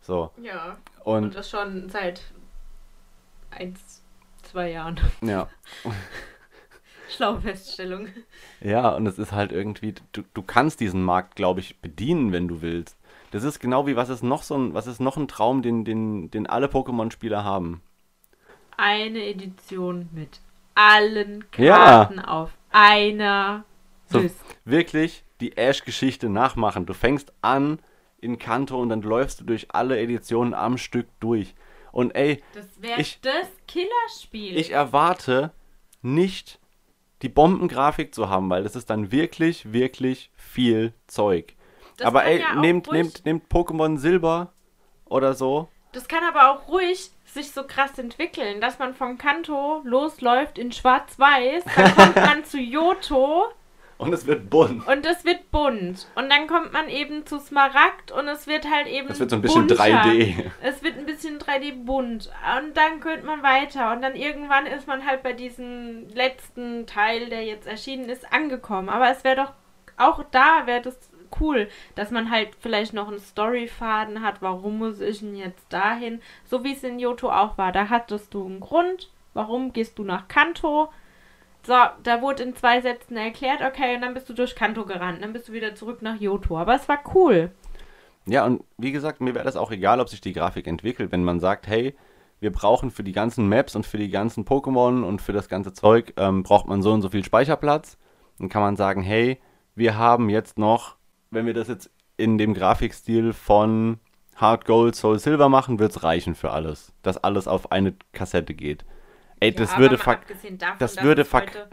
[0.01, 0.31] So.
[0.41, 0.77] Ja.
[1.03, 2.21] Und, und das schon seit
[3.51, 4.03] eins,
[4.43, 4.99] zwei Jahren.
[5.21, 5.49] Ja.
[7.09, 8.07] Schlaue Feststellung.
[8.61, 12.47] Ja, und es ist halt irgendwie, du, du kannst diesen Markt, glaube ich, bedienen, wenn
[12.47, 12.97] du willst.
[13.31, 15.83] Das ist genau wie, was ist noch so ein, was ist noch ein Traum, den,
[15.83, 17.81] den, den alle Pokémon-Spieler haben?
[18.77, 20.39] Eine Edition mit
[20.75, 22.27] allen Karten ja.
[22.27, 23.65] auf einer
[24.07, 24.23] so,
[24.65, 26.85] Wirklich die Ash-Geschichte nachmachen.
[26.85, 27.79] Du fängst an
[28.21, 31.53] in Kanto und dann läufst du durch alle Editionen am Stück durch.
[31.91, 34.57] Und ey, das wäre das Killerspiel.
[34.57, 35.51] Ich erwarte
[36.01, 36.59] nicht
[37.21, 41.55] die Bombengrafik zu haben, weil das ist dann wirklich, wirklich viel Zeug.
[41.97, 44.53] Das aber ey, ja nehmt, nehmt, nehmt Pokémon Silber
[45.05, 45.67] oder so.
[45.91, 50.71] Das kann aber auch ruhig sich so krass entwickeln, dass man von Kanto losläuft in
[50.71, 53.45] Schwarz-Weiß, dann kommt man zu Yoto
[54.01, 54.87] und es wird bunt.
[54.87, 56.07] Und es wird bunt.
[56.15, 59.07] Und dann kommt man eben zu Smaragd und es wird halt eben.
[59.09, 59.83] Es wird so ein bisschen bunter.
[59.83, 60.51] 3D.
[60.61, 62.31] Es wird ein bisschen 3D bunt.
[62.57, 63.91] Und dann könnte man weiter.
[63.93, 68.89] Und dann irgendwann ist man halt bei diesem letzten Teil, der jetzt erschienen ist, angekommen.
[68.89, 69.53] Aber es wäre doch
[69.97, 74.41] auch da wäre das cool, dass man halt vielleicht noch einen Storyfaden hat.
[74.41, 76.21] Warum muss ich denn jetzt dahin?
[76.45, 77.71] So wie es in Yoto auch war.
[77.71, 79.11] Da hattest du einen Grund.
[79.33, 80.91] Warum gehst du nach Kanto?
[81.65, 85.21] So, da wurde in zwei Sätzen erklärt, okay, und dann bist du durch Kanto gerannt,
[85.21, 86.57] dann bist du wieder zurück nach Yoto.
[86.57, 87.51] Aber es war cool.
[88.25, 91.23] Ja, und wie gesagt, mir wäre das auch egal, ob sich die Grafik entwickelt, wenn
[91.23, 91.95] man sagt, hey,
[92.39, 95.73] wir brauchen für die ganzen Maps und für die ganzen Pokémon und für das ganze
[95.73, 97.97] Zeug, ähm, braucht man so und so viel Speicherplatz.
[98.39, 99.39] Dann kann man sagen, hey,
[99.75, 100.95] wir haben jetzt noch,
[101.29, 103.99] wenn wir das jetzt in dem Grafikstil von
[104.35, 106.93] Hard Gold, Soul Silver machen, wird es reichen für alles.
[107.03, 108.85] Dass alles auf eine Kassette geht.
[109.41, 110.17] Ey, das, ja, würde, davon,
[110.77, 111.25] das, würde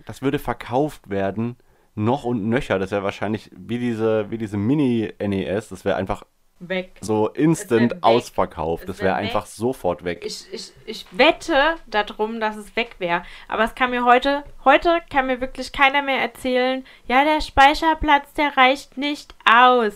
[0.07, 1.57] das würde verkauft werden,
[1.95, 2.79] noch und nöcher.
[2.79, 5.69] Das wäre wahrscheinlich wie diese, wie diese Mini-NES.
[5.69, 6.25] Das wäre einfach
[6.61, 6.97] weg.
[7.03, 8.89] So instant ausverkauft.
[8.89, 10.23] Das wäre wär einfach sofort weg.
[10.25, 13.23] Ich, ich, ich wette darum, dass es weg wäre.
[13.49, 18.33] Aber es kann mir heute, heute kann mir wirklich keiner mehr erzählen, ja, der Speicherplatz,
[18.33, 19.95] der reicht nicht aus.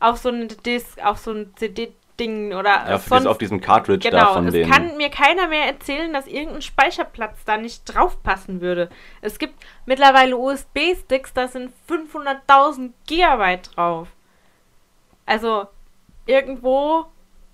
[0.00, 4.08] Auf so ein Disk, auf so ein CD Ding oder ja, sonst, auf diesem Cartridge
[4.08, 4.70] genau, da von es denen.
[4.70, 8.88] kann mir keiner mehr erzählen, dass irgendein Speicherplatz da nicht draufpassen würde.
[9.20, 9.54] Es gibt
[9.86, 14.08] mittlerweile USB-Sticks, da sind 500.000 Gigabyte drauf.
[15.26, 15.66] Also
[16.26, 17.06] irgendwo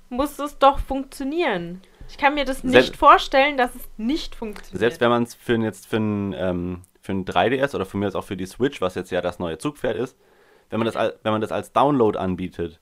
[0.08, 1.80] muss es doch funktionieren.
[2.08, 4.78] Ich kann mir das nicht selbst, vorstellen, dass es nicht funktioniert.
[4.78, 8.06] Selbst wenn man es für jetzt für ein, ähm, für ein 3DS oder von mir
[8.06, 10.16] jetzt auch für die Switch, was jetzt ja das neue Zugpferd ist,
[10.70, 12.80] wenn man das, wenn man das als Download anbietet,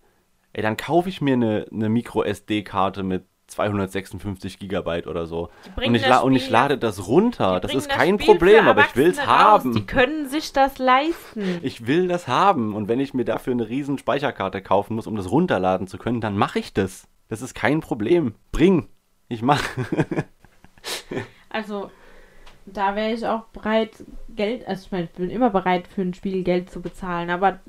[0.53, 5.51] ey, dann kaufe ich mir eine, eine Micro SD-Karte mit 256 Gigabyte oder so.
[5.77, 7.61] Und ich, und ich, lade das runter.
[7.61, 9.75] Das ist kein das Problem, aber ich will es haben.
[9.75, 11.59] Die können sich das leisten.
[11.63, 12.75] Ich will das haben.
[12.75, 16.21] Und wenn ich mir dafür eine riesen Speicherkarte kaufen muss, um das runterladen zu können,
[16.21, 17.09] dann mache ich das.
[17.29, 18.35] Das ist kein Problem.
[18.53, 18.89] Bring.
[19.29, 19.65] Ich mache.
[21.51, 21.91] also,
[22.67, 24.05] da wäre ich auch bereit,
[24.37, 27.61] Geld, also ich meine, ich bin immer bereit für ein Spiel Geld zu bezahlen, aber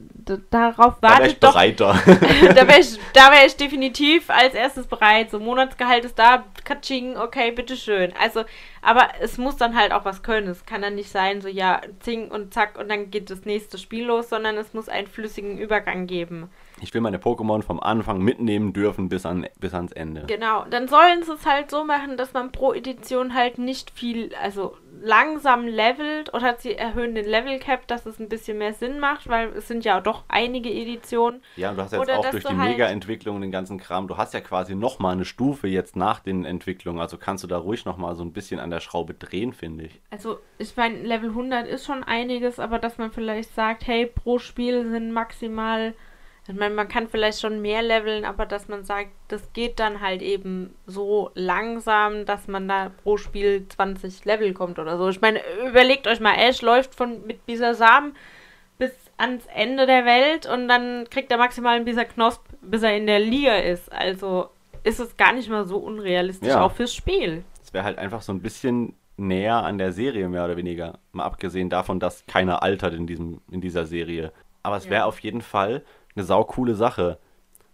[0.50, 1.54] darauf warte da ich doch.
[1.54, 1.94] Bereiter.
[2.06, 5.32] da wäre ich, wär ich definitiv als erstes bereit.
[5.32, 8.14] So, Monatsgehalt ist da, Katsching, okay, bitteschön.
[8.22, 8.44] Also,
[8.82, 10.48] aber es muss dann halt auch was können.
[10.48, 13.78] Es kann dann nicht sein, so ja, zing und zack und dann geht das nächste
[13.78, 16.50] Spiel los, sondern es muss einen flüssigen Übergang geben.
[16.82, 20.24] Ich will meine Pokémon vom Anfang mitnehmen dürfen bis, an, bis ans Ende.
[20.28, 24.34] Genau, dann sollen sie es halt so machen, dass man pro Edition halt nicht viel,
[24.42, 29.00] also langsam levelt oder sie erhöhen den Level Cap, dass es ein bisschen mehr Sinn
[29.00, 31.42] macht, weil es sind ja doch einige Editionen.
[31.58, 34.18] Ja, und du hast jetzt oder auch durch die halt Mega-Entwicklung den ganzen Kram, du
[34.18, 37.86] hast ja quasi nochmal eine Stufe jetzt nach den Entwicklungen, also kannst du da ruhig
[37.86, 40.02] nochmal so ein bisschen an der Schraube drehen, finde ich.
[40.10, 44.40] Also, ich meine, Level 100 ist schon einiges, aber dass man vielleicht sagt, hey, pro
[44.40, 45.94] Spiel sind maximal
[46.48, 50.02] ich meine, man kann vielleicht schon mehr leveln, aber dass man sagt, das geht dann
[50.02, 55.08] halt eben so langsam, dass man da pro Spiel 20 Level kommt oder so.
[55.08, 58.14] Ich meine, überlegt euch mal, Ash läuft von mit Bisasam
[58.78, 62.98] bis ans Ende der Welt und dann kriegt er maximal einen Bisa Knosp, bis er
[62.98, 63.90] in der Liga ist.
[63.94, 64.50] Also
[64.84, 66.62] ist es gar nicht mal so unrealistisch, ja.
[66.62, 67.46] auch fürs Spiel.
[67.64, 71.00] Es wäre halt einfach so ein bisschen näher an der Serie, mehr oder weniger.
[71.14, 74.34] Mal abgesehen davon, dass keiner altert in, diesem, in dieser Serie.
[74.62, 75.06] Aber es wäre ja.
[75.06, 75.84] auf jeden Fall
[76.16, 77.20] eine saukoole Sache.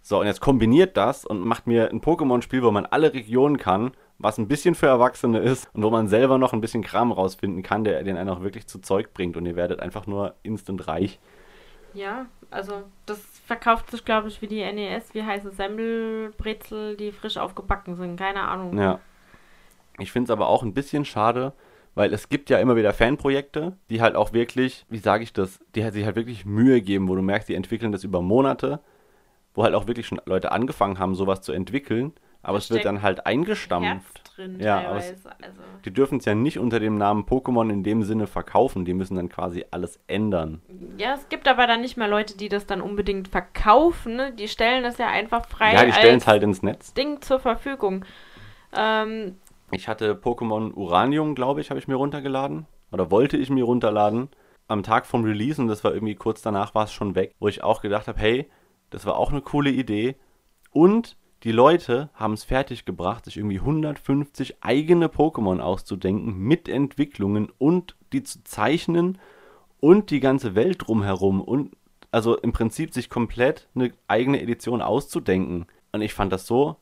[0.02, 3.92] So, und jetzt kombiniert das und macht mir ein Pokémon-Spiel, wo man alle Regionen kann,
[4.18, 7.64] was ein bisschen für Erwachsene ist und wo man selber noch ein bisschen Kram rausfinden
[7.64, 10.88] kann, der den einen auch wirklich zu Zeug bringt und ihr werdet einfach nur instant
[10.88, 11.20] reich.
[11.94, 17.38] Ja, also das verkauft sich, glaube ich, wie die NES, wie heiße Semmelbrezel, die frisch
[17.38, 18.78] aufgebacken sind, keine Ahnung.
[18.78, 19.00] Ja.
[19.98, 21.54] Ich finde es aber auch ein bisschen schade,
[22.00, 25.60] weil es gibt ja immer wieder Fanprojekte, die halt auch wirklich, wie sage ich das,
[25.76, 28.80] die halt sich halt wirklich Mühe geben, wo du merkst, die entwickeln das über Monate,
[29.54, 32.86] wo halt auch wirklich schon Leute angefangen haben, sowas zu entwickeln, aber da es wird
[32.86, 34.32] dann halt eingestampft.
[34.34, 35.62] Drin, ja, aber es, also.
[35.84, 39.16] die dürfen es ja nicht unter dem Namen Pokémon in dem Sinne verkaufen, die müssen
[39.16, 40.62] dann quasi alles ändern.
[40.98, 44.32] Ja, es gibt aber dann nicht mal Leute, die das dann unbedingt verkaufen, ne?
[44.32, 45.74] die stellen das ja einfach frei.
[45.74, 46.94] Ja, die stellen es halt ins Netz.
[46.94, 48.06] Ding zur Verfügung.
[48.74, 49.36] Ähm,
[49.72, 52.66] ich hatte Pokémon Uranium, glaube ich, habe ich mir runtergeladen.
[52.92, 54.30] Oder wollte ich mir runterladen.
[54.68, 57.34] Am Tag vom Release, und das war irgendwie kurz danach, war es schon weg.
[57.40, 58.50] Wo ich auch gedacht habe, hey,
[58.90, 60.16] das war auch eine coole Idee.
[60.72, 67.96] Und die Leute haben es fertiggebracht, sich irgendwie 150 eigene Pokémon auszudenken mit Entwicklungen und
[68.12, 69.18] die zu zeichnen
[69.80, 71.76] und die ganze Welt drumherum und
[72.12, 75.68] also im Prinzip sich komplett eine eigene Edition auszudenken.
[75.92, 76.76] Und ich fand das so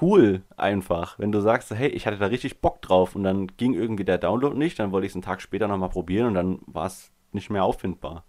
[0.00, 3.74] cool einfach, wenn du sagst, hey, ich hatte da richtig Bock drauf und dann ging
[3.74, 6.60] irgendwie der Download nicht, dann wollte ich es einen Tag später nochmal probieren und dann
[6.66, 8.24] war es nicht mehr auffindbar.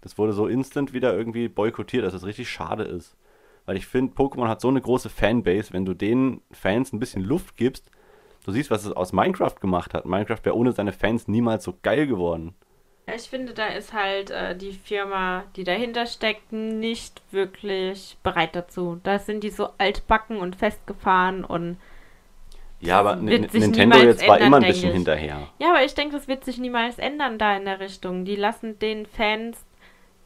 [0.00, 3.16] Das wurde so instant wieder irgendwie boykottiert, dass es richtig schade ist.
[3.66, 7.22] Weil ich finde, Pokémon hat so eine große Fanbase, wenn du den Fans ein bisschen
[7.22, 7.90] Luft gibst,
[8.44, 10.06] du siehst, was es aus Minecraft gemacht hat.
[10.06, 12.54] Minecraft wäre ohne seine Fans niemals so geil geworden.
[13.14, 19.00] Ich finde, da ist halt äh, die Firma, die dahinter steckt, nicht wirklich bereit dazu.
[19.02, 21.78] Da sind die so altbacken und festgefahren und.
[22.80, 25.48] Ja, aber Nintendo jetzt ändern, war immer ein bisschen hinterher.
[25.58, 28.24] Ja, aber ich denke, das wird sich niemals ändern da in der Richtung.
[28.24, 29.58] Die lassen den Fans,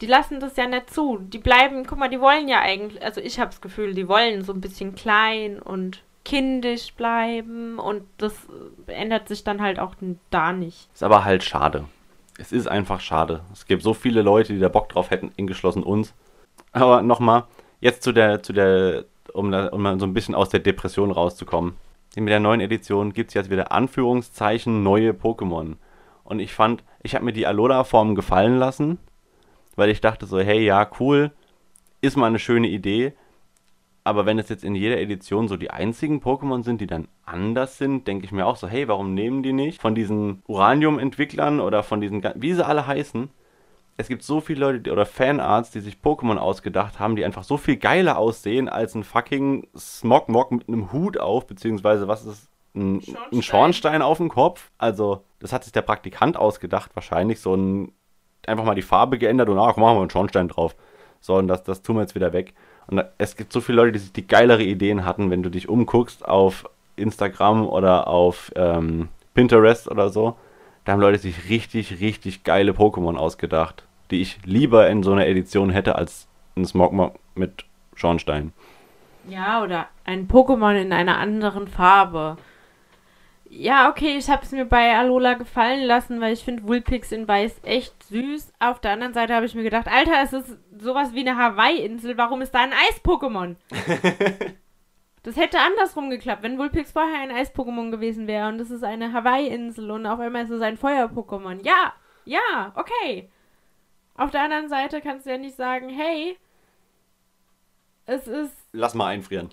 [0.02, 1.18] die lassen das ja nicht zu.
[1.18, 4.42] Die bleiben, guck mal, die wollen ja eigentlich, also ich habe das Gefühl, die wollen
[4.42, 8.34] so ein bisschen klein und kindisch bleiben und das
[8.86, 9.94] ändert sich dann halt auch
[10.30, 10.88] da nicht.
[10.92, 11.86] Ist aber halt schade
[12.42, 13.42] es ist einfach schade.
[13.52, 16.12] Es gibt so viele Leute, die da Bock drauf hätten, ingeschlossen uns.
[16.72, 17.44] Aber nochmal,
[17.80, 21.74] jetzt zu der, zu der, um, da, um so ein bisschen aus der Depression rauszukommen.
[22.16, 25.76] Mit der neuen Edition gibt es jetzt wieder Anführungszeichen neue Pokémon.
[26.24, 28.98] Und ich fand, ich habe mir die Alola-Form gefallen lassen,
[29.76, 31.30] weil ich dachte so, hey, ja, cool.
[32.00, 33.12] ist mal eine schöne Idee.
[34.04, 37.78] Aber wenn es jetzt in jeder Edition so die einzigen Pokémon sind, die dann anders
[37.78, 41.82] sind, denke ich mir auch so, hey, warum nehmen die nicht von diesen Uranium-Entwicklern oder
[41.82, 43.30] von diesen, wie sie alle heißen?
[43.96, 47.44] Es gibt so viele Leute die, oder Fanarts, die sich Pokémon ausgedacht haben, die einfach
[47.44, 52.48] so viel geiler aussehen als ein fucking Smogmog mit einem Hut auf, beziehungsweise was ist
[52.74, 53.38] ein Schornstein.
[53.38, 54.70] ein Schornstein auf dem Kopf.
[54.78, 57.40] Also, das hat sich der Praktikant ausgedacht, wahrscheinlich.
[57.40, 57.92] So ein,
[58.46, 60.74] einfach mal die Farbe geändert und ach, machen wir einen Schornstein drauf.
[61.20, 62.54] So, und das, das tun wir jetzt wieder weg.
[62.92, 65.66] Und es gibt so viele Leute, die sich die geilere Ideen hatten, wenn du dich
[65.66, 70.36] umguckst auf Instagram oder auf ähm, Pinterest oder so.
[70.84, 75.26] Da haben Leute sich richtig, richtig geile Pokémon ausgedacht, die ich lieber in so einer
[75.26, 77.64] Edition hätte als ein Smogmog mit
[77.94, 78.52] Schornstein.
[79.26, 82.36] Ja, oder ein Pokémon in einer anderen Farbe.
[83.54, 87.28] Ja, okay, ich habe es mir bei Alola gefallen lassen, weil ich finde Wulpix in
[87.28, 88.50] Weiß echt süß.
[88.58, 92.16] Auf der anderen Seite habe ich mir gedacht, Alter, es ist sowas wie eine Hawaii-Insel.
[92.16, 93.56] Warum ist da ein Eis-Pokémon?
[95.22, 99.12] das hätte andersrum geklappt, wenn Wulpix vorher ein Eis-Pokémon gewesen wäre und es ist eine
[99.12, 101.62] Hawaii-Insel und auf einmal ist es ein Feuer-Pokémon.
[101.62, 101.92] Ja,
[102.24, 103.30] ja, okay.
[104.14, 106.38] Auf der anderen Seite kannst du ja nicht sagen, hey,
[108.06, 108.56] es ist.
[108.72, 109.50] Lass mal einfrieren.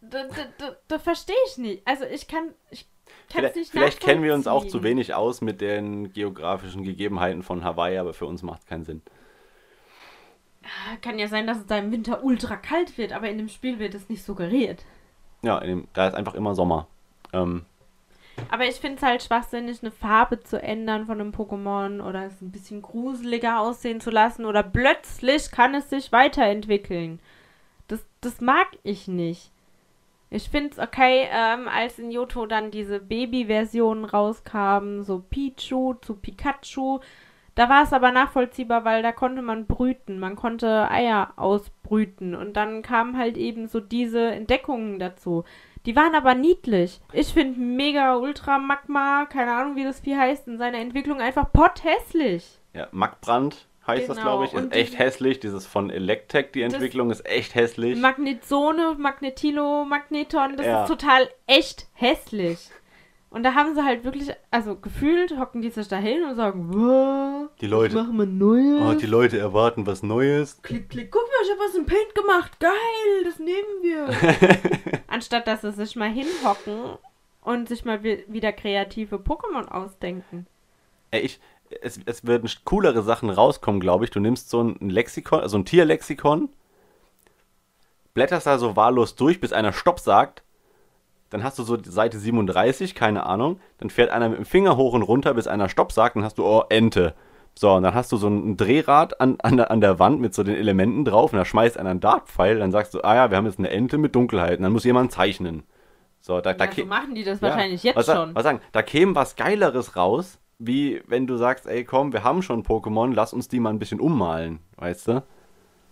[0.00, 1.82] Da, da, da, da verstehe ich nicht.
[1.84, 2.86] Also ich kann, ich
[3.28, 7.98] Vielleicht, vielleicht kennen wir uns auch zu wenig aus mit den geografischen Gegebenheiten von Hawaii,
[7.98, 9.02] aber für uns macht es keinen Sinn.
[11.02, 13.78] Kann ja sein, dass es da im Winter ultra kalt wird, aber in dem Spiel
[13.78, 14.84] wird es nicht suggeriert.
[15.42, 16.86] Ja, dem, da ist einfach immer Sommer.
[17.32, 17.66] Ähm,
[18.50, 22.40] aber ich finde es halt schwachsinnig, eine Farbe zu ändern von einem Pokémon oder es
[22.40, 27.20] ein bisschen gruseliger aussehen zu lassen oder plötzlich kann es sich weiterentwickeln.
[27.88, 29.50] Das, das mag ich nicht.
[30.34, 36.16] Ich finde es okay, ähm, als in Yoto dann diese Baby-Versionen rauskamen, so Pichu zu
[36.16, 36.98] Pikachu.
[37.54, 42.54] Da war es aber nachvollziehbar, weil da konnte man brüten, man konnte Eier ausbrüten und
[42.54, 45.44] dann kamen halt eben so diese Entdeckungen dazu.
[45.86, 47.00] Die waren aber niedlich.
[47.12, 51.52] Ich finde Mega Ultra Magma, keine Ahnung wie das Vieh heißt, in seiner Entwicklung einfach
[51.52, 52.58] potthässlich.
[52.72, 54.14] Ja, Magbrand heißt genau.
[54.14, 54.52] das, glaube ich.
[54.52, 55.40] Ist und echt hässlich.
[55.40, 57.98] Dieses von Electek, die Entwicklung ist echt hässlich.
[57.98, 60.82] Magnetone, Magnetilo, Magneton, das ja.
[60.82, 62.70] ist total echt hässlich.
[63.34, 66.68] Und da haben sie halt wirklich, also gefühlt hocken die sich da hin und sagen,
[66.72, 68.80] wow, die Leute, machen wir Neues.
[68.80, 70.62] Oh, die Leute erwarten was Neues.
[70.62, 72.60] Klick, klick, guck mal, ich habe was in Paint gemacht.
[72.60, 75.00] Geil, das nehmen wir.
[75.08, 76.96] Anstatt dass sie sich mal hinhocken
[77.42, 80.46] und sich mal wieder kreative Pokémon ausdenken.
[81.10, 81.40] Ey, ich,
[81.82, 84.10] es, es würden coolere Sachen rauskommen, glaube ich.
[84.10, 86.48] Du nimmst so ein Lexikon, also ein Tierlexikon,
[88.12, 90.42] blätterst da so wahllos durch, bis einer Stopp sagt.
[91.30, 93.58] Dann hast du so Seite 37, keine Ahnung.
[93.78, 96.16] Dann fährt einer mit dem Finger hoch und runter, bis einer Stopp sagt.
[96.16, 97.14] Dann hast du, oh, Ente.
[97.56, 100.34] So, und dann hast du so ein Drehrad an, an, der, an der Wand mit
[100.34, 101.32] so den Elementen drauf.
[101.32, 102.58] Und da schmeißt einer einen Dartpfeil.
[102.58, 104.58] Dann sagst du, ah ja, wir haben jetzt eine Ente mit Dunkelheit.
[104.58, 105.64] Und dann muss jemand zeichnen.
[106.20, 108.34] So, da, ja, da so machen die das ja, wahrscheinlich jetzt was, schon.
[108.34, 112.42] Was sagen, da käme was Geileres raus, wie wenn du sagst, ey komm, wir haben
[112.42, 115.22] schon Pokémon, lass uns die mal ein bisschen ummalen, weißt du?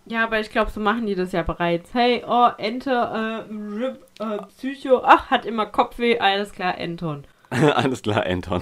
[0.05, 1.93] Ja, aber ich glaube, so machen die das ja bereits.
[1.93, 7.23] Hey, oh, Enter, äh, Rip, äh, Psycho, ach, hat immer Kopfweh, alles klar, Anton.
[7.49, 8.61] alles klar, Anton.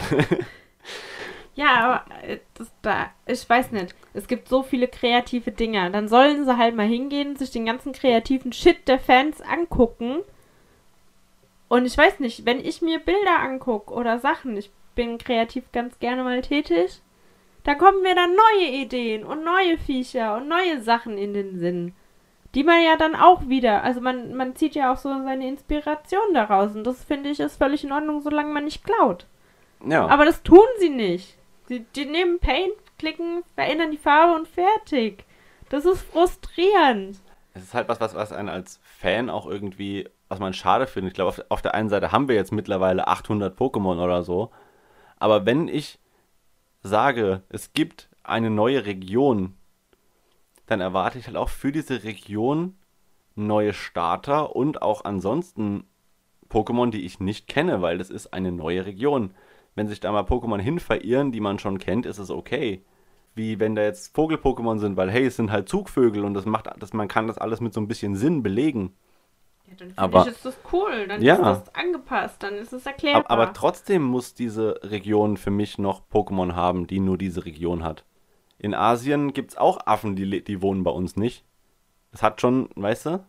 [1.56, 3.96] ja, aber äh, das, da, ich weiß nicht.
[4.14, 5.90] Es gibt so viele kreative Dinge.
[5.90, 10.20] Dann sollen sie halt mal hingehen, sich den ganzen kreativen Shit der Fans angucken.
[11.70, 16.00] Und ich weiß nicht, wenn ich mir Bilder angucke oder Sachen, ich bin kreativ ganz
[16.00, 17.02] gerne mal tätig.
[17.64, 21.94] Da kommen mir dann neue Ideen und neue Viecher und neue Sachen in den Sinn.
[22.56, 26.34] Die man ja dann auch wieder, also man, man zieht ja auch so seine Inspiration
[26.34, 29.26] daraus und das finde ich ist völlig in Ordnung, solange man nicht klaut.
[29.86, 30.08] Ja.
[30.08, 31.38] Aber das tun sie nicht.
[31.70, 35.24] Die, die nehmen Paint, klicken, verändern die Farbe und fertig.
[35.70, 37.18] Das ist frustrierend.
[37.54, 41.12] Es ist halt was, was, was einen als Fan auch irgendwie, was man schade findet.
[41.12, 44.52] Ich glaube, auf, auf der einen Seite haben wir jetzt mittlerweile 800 Pokémon oder so.
[45.22, 46.00] Aber wenn ich
[46.82, 49.54] sage, es gibt eine neue Region,
[50.66, 52.76] dann erwarte ich halt auch für diese Region
[53.36, 55.84] neue Starter und auch ansonsten
[56.50, 59.36] Pokémon, die ich nicht kenne, weil das ist eine neue Region.
[59.76, 62.84] Wenn sich da mal Pokémon hin verirren, die man schon kennt, ist es okay.
[63.36, 66.68] Wie wenn da jetzt Vogel-Pokémon sind, weil hey, es sind halt Zugvögel und das macht,
[66.80, 68.96] das, man kann das alles mit so ein bisschen Sinn belegen.
[69.72, 71.08] Ja, dann aber, ich, ist das cool.
[71.08, 73.30] Dann ja, ist das angepasst, dann ist es erklärbar.
[73.30, 77.84] Aber, aber trotzdem muss diese Region für mich noch Pokémon haben, die nur diese Region
[77.84, 78.04] hat.
[78.58, 81.46] In Asien gibt es auch Affen, die, die wohnen bei uns nicht.
[82.12, 83.26] Das hat schon, weißt du?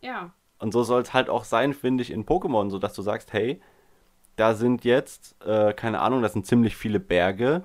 [0.00, 0.32] Ja.
[0.58, 3.32] Und so soll es halt auch sein, finde ich, in Pokémon, so dass du sagst,
[3.32, 3.60] hey,
[4.36, 7.64] da sind jetzt, äh, keine Ahnung, das sind ziemlich viele Berge.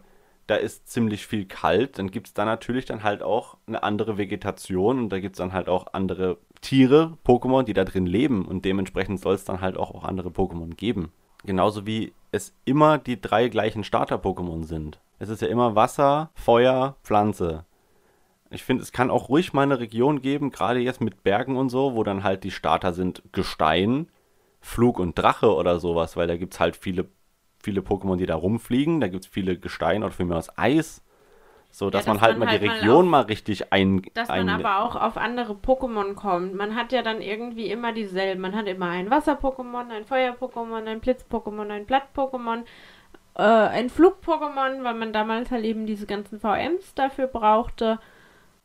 [0.49, 4.17] da ist ziemlich viel kalt, dann gibt es da natürlich dann halt auch eine andere
[4.17, 8.45] Vegetation und da gibt es dann halt auch andere Tiere, Pokémon, die da drin leben
[8.45, 11.11] und dementsprechend soll es dann halt auch, auch andere Pokémon geben.
[11.45, 14.99] Genauso wie es immer die drei gleichen Starter-Pokémon sind.
[15.19, 17.65] Es ist ja immer Wasser, Feuer, Pflanze.
[18.49, 21.69] Ich finde, es kann auch ruhig mal eine Region geben, gerade jetzt mit Bergen und
[21.69, 24.07] so, wo dann halt die Starter sind Gestein,
[24.59, 27.07] Flug und Drache oder sowas, weil da gibt es halt viele
[27.61, 29.01] viele Pokémon, die da rumfliegen.
[29.01, 31.03] Da gibt es viele Gestein oder vielmehr aus Eis.
[31.71, 33.71] So, dass, ja, dass man halt man mal halt die Region mal, auf, mal richtig
[33.71, 34.01] ein.
[34.13, 36.55] Dass ein, man aber auch auf andere Pokémon kommt.
[36.55, 38.41] Man hat ja dann irgendwie immer dieselben.
[38.41, 42.63] Man hat immer ein Wasser-Pokémon, ein Feuer-Pokémon, ein Blitz-Pokémon, ein Blatt-Pokémon,
[43.35, 47.99] äh, ein Flug-Pokémon, weil man damals halt eben diese ganzen VMs dafür brauchte.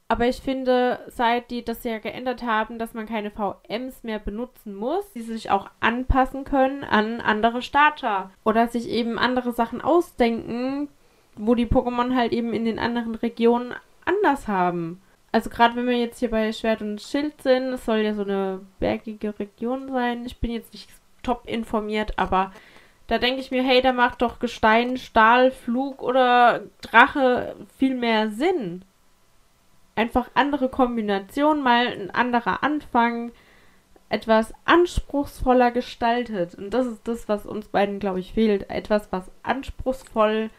[0.08, 4.74] Aber ich finde, seit die das ja geändert haben, dass man keine VMs mehr benutzen
[4.74, 10.88] muss, die sich auch anpassen können an andere Starter oder sich eben andere Sachen ausdenken,
[11.36, 13.74] wo die Pokémon halt eben in den anderen Regionen
[14.04, 15.00] anders haben.
[15.32, 18.22] Also gerade wenn wir jetzt hier bei Schwert und Schild sind, es soll ja so
[18.22, 20.24] eine bergige Region sein.
[20.26, 20.88] Ich bin jetzt nicht
[21.22, 22.52] top informiert, aber
[23.08, 28.30] da denke ich mir, hey, da macht doch Gestein, Stahl, Flug oder Drache viel mehr
[28.30, 28.84] Sinn
[29.96, 33.32] einfach andere Kombinationen, mal ein anderer Anfang,
[34.08, 36.54] etwas anspruchsvoller gestaltet.
[36.54, 38.70] Und das ist das, was uns beiden, glaube ich, fehlt.
[38.70, 40.50] Etwas, was anspruchsvoll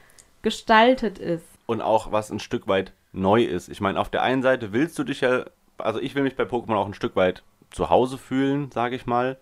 [0.45, 1.43] gestaltet ist.
[1.65, 3.67] Und auch was ein Stück weit neu ist.
[3.67, 5.45] Ich meine, auf der einen Seite willst du dich ja,
[5.79, 7.41] also ich will mich bei Pokémon auch ein Stück weit
[7.71, 9.39] zu Hause fühlen, sage ich mal.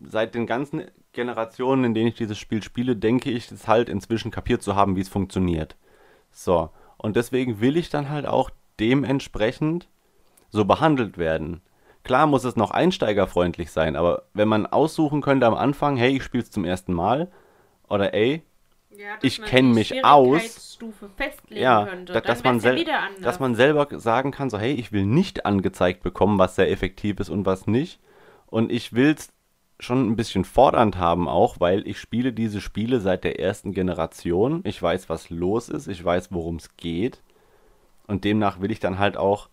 [0.00, 0.84] Seit den ganzen
[1.14, 4.96] Generationen, in denen ich dieses Spiel spiele, denke ich es halt inzwischen kapiert zu haben,
[4.96, 5.76] wie es funktioniert.
[6.30, 6.68] So.
[6.98, 9.88] Und deswegen will ich dann halt auch dementsprechend
[10.50, 11.62] so behandelt werden.
[12.02, 16.22] Klar muss es noch einsteigerfreundlich sein, aber wenn man aussuchen könnte am Anfang, hey, ich
[16.22, 17.30] spiele es zum ersten Mal
[17.88, 18.42] oder ey,
[18.96, 20.78] ja, ich kenne mich aus.
[21.50, 22.12] ja, könnte.
[22.12, 26.02] Da, dass, man ja dass man selber sagen kann, so hey, ich will nicht angezeigt
[26.02, 28.00] bekommen, was sehr effektiv ist und was nicht.
[28.46, 29.32] Und ich will es
[29.80, 34.60] schon ein bisschen fordernd haben auch, weil ich spiele diese Spiele seit der ersten Generation.
[34.64, 37.22] Ich weiß, was los ist, ich weiß, worum es geht.
[38.06, 39.48] Und demnach will ich dann halt auch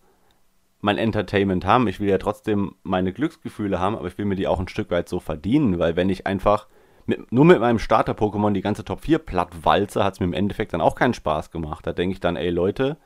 [0.80, 1.88] mein Entertainment haben.
[1.88, 4.90] Ich will ja trotzdem meine Glücksgefühle haben, aber ich will mir die auch ein Stück
[4.90, 6.66] weit so verdienen, weil wenn ich einfach
[7.06, 10.32] mit, nur mit meinem Starter-Pokémon die ganze Top 4 platt walze, hat es mir im
[10.32, 11.86] Endeffekt dann auch keinen Spaß gemacht.
[11.86, 12.96] Da denke ich dann, ey Leute,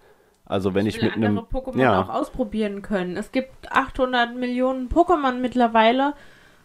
[0.45, 2.01] also wenn ich, ich mit einem Pokémon ja.
[2.01, 3.17] auch ausprobieren können.
[3.17, 6.15] Es gibt 800 Millionen Pokémon mittlerweile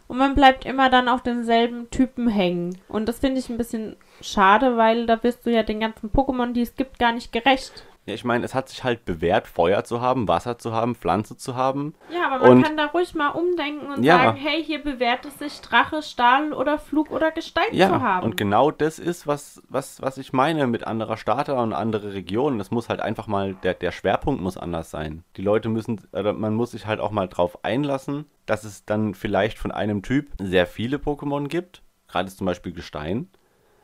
[0.08, 2.78] und man bleibt immer dann auf denselben Typen hängen.
[2.88, 6.54] Und das finde ich ein bisschen schade, weil da wirst du ja den ganzen Pokémon,
[6.54, 7.86] die es gibt, gar nicht gerecht.
[8.06, 11.38] Ja, ich meine, es hat sich halt bewährt, Feuer zu haben, Wasser zu haben, Pflanze
[11.38, 11.94] zu haben.
[12.12, 15.24] Ja, aber man und, kann da ruhig mal umdenken und ja, sagen, hey, hier bewährt
[15.26, 18.26] es sich Drache, Stahl oder Flug oder Gestein ja, zu haben.
[18.26, 22.58] Und genau das ist, was, was, was ich meine mit anderer Starter und andere Regionen.
[22.58, 25.24] Das muss halt einfach mal, der, der Schwerpunkt muss anders sein.
[25.38, 29.14] Die Leute müssen, oder man muss sich halt auch mal drauf einlassen, dass es dann
[29.14, 31.84] vielleicht von einem Typ sehr viele Pokémon gibt.
[32.08, 33.30] Gerade zum Beispiel Gestein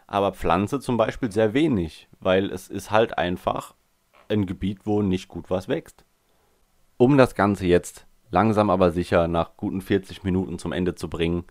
[0.08, 3.76] aber Pflanze zum Beispiel sehr wenig, weil es ist halt einfach
[4.30, 6.06] ein Gebiet, wo nicht gut was wächst.
[6.98, 11.46] Um das Ganze jetzt langsam aber sicher nach guten 40 Minuten zum Ende zu bringen,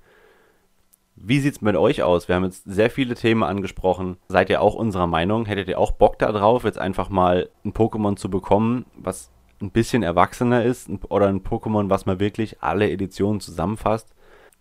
[1.16, 2.28] wie sieht's mit euch aus?
[2.28, 4.18] Wir haben jetzt sehr viele Themen angesprochen.
[4.28, 5.46] Seid ihr auch unserer Meinung?
[5.46, 9.30] Hättet ihr auch Bock darauf, jetzt einfach mal ein Pokémon zu bekommen, was
[9.62, 14.14] ein bisschen erwachsener ist oder ein Pokémon, was mal wirklich alle Editionen zusammenfasst?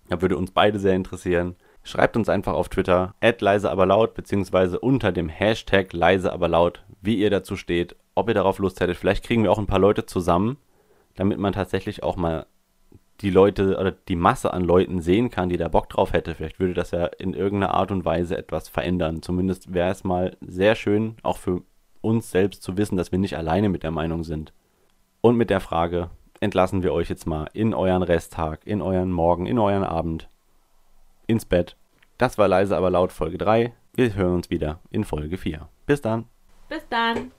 [0.08, 1.56] Da würde uns beide sehr interessieren.
[1.84, 6.86] Schreibt uns einfach auf Twitter, leise aber laut, beziehungsweise unter dem Hashtag leise aber laut,
[7.02, 8.98] wie ihr dazu steht, ob ihr darauf Lust hättet.
[8.98, 10.58] Vielleicht kriegen wir auch ein paar Leute zusammen,
[11.16, 12.48] damit man tatsächlich auch mal
[13.22, 16.36] die Leute oder die Masse an Leuten sehen kann, die da Bock drauf hätte.
[16.36, 19.22] Vielleicht würde das ja in irgendeiner Art und Weise etwas verändern.
[19.22, 21.62] Zumindest wäre es mal sehr schön, auch für
[22.02, 24.54] uns selbst zu wissen, dass wir nicht alleine mit der Meinung sind.
[25.22, 26.10] Und mit der Frage
[26.40, 30.30] entlassen wir euch jetzt mal in euren Resttag, in euren Morgen, in euren Abend,
[31.26, 31.78] ins Bett.
[32.18, 33.74] Das war leise, aber laut Folge 3.
[33.96, 35.68] Wir hören uns wieder in Folge 4.
[35.86, 36.26] Bis dann.
[36.70, 37.32] Bis dann.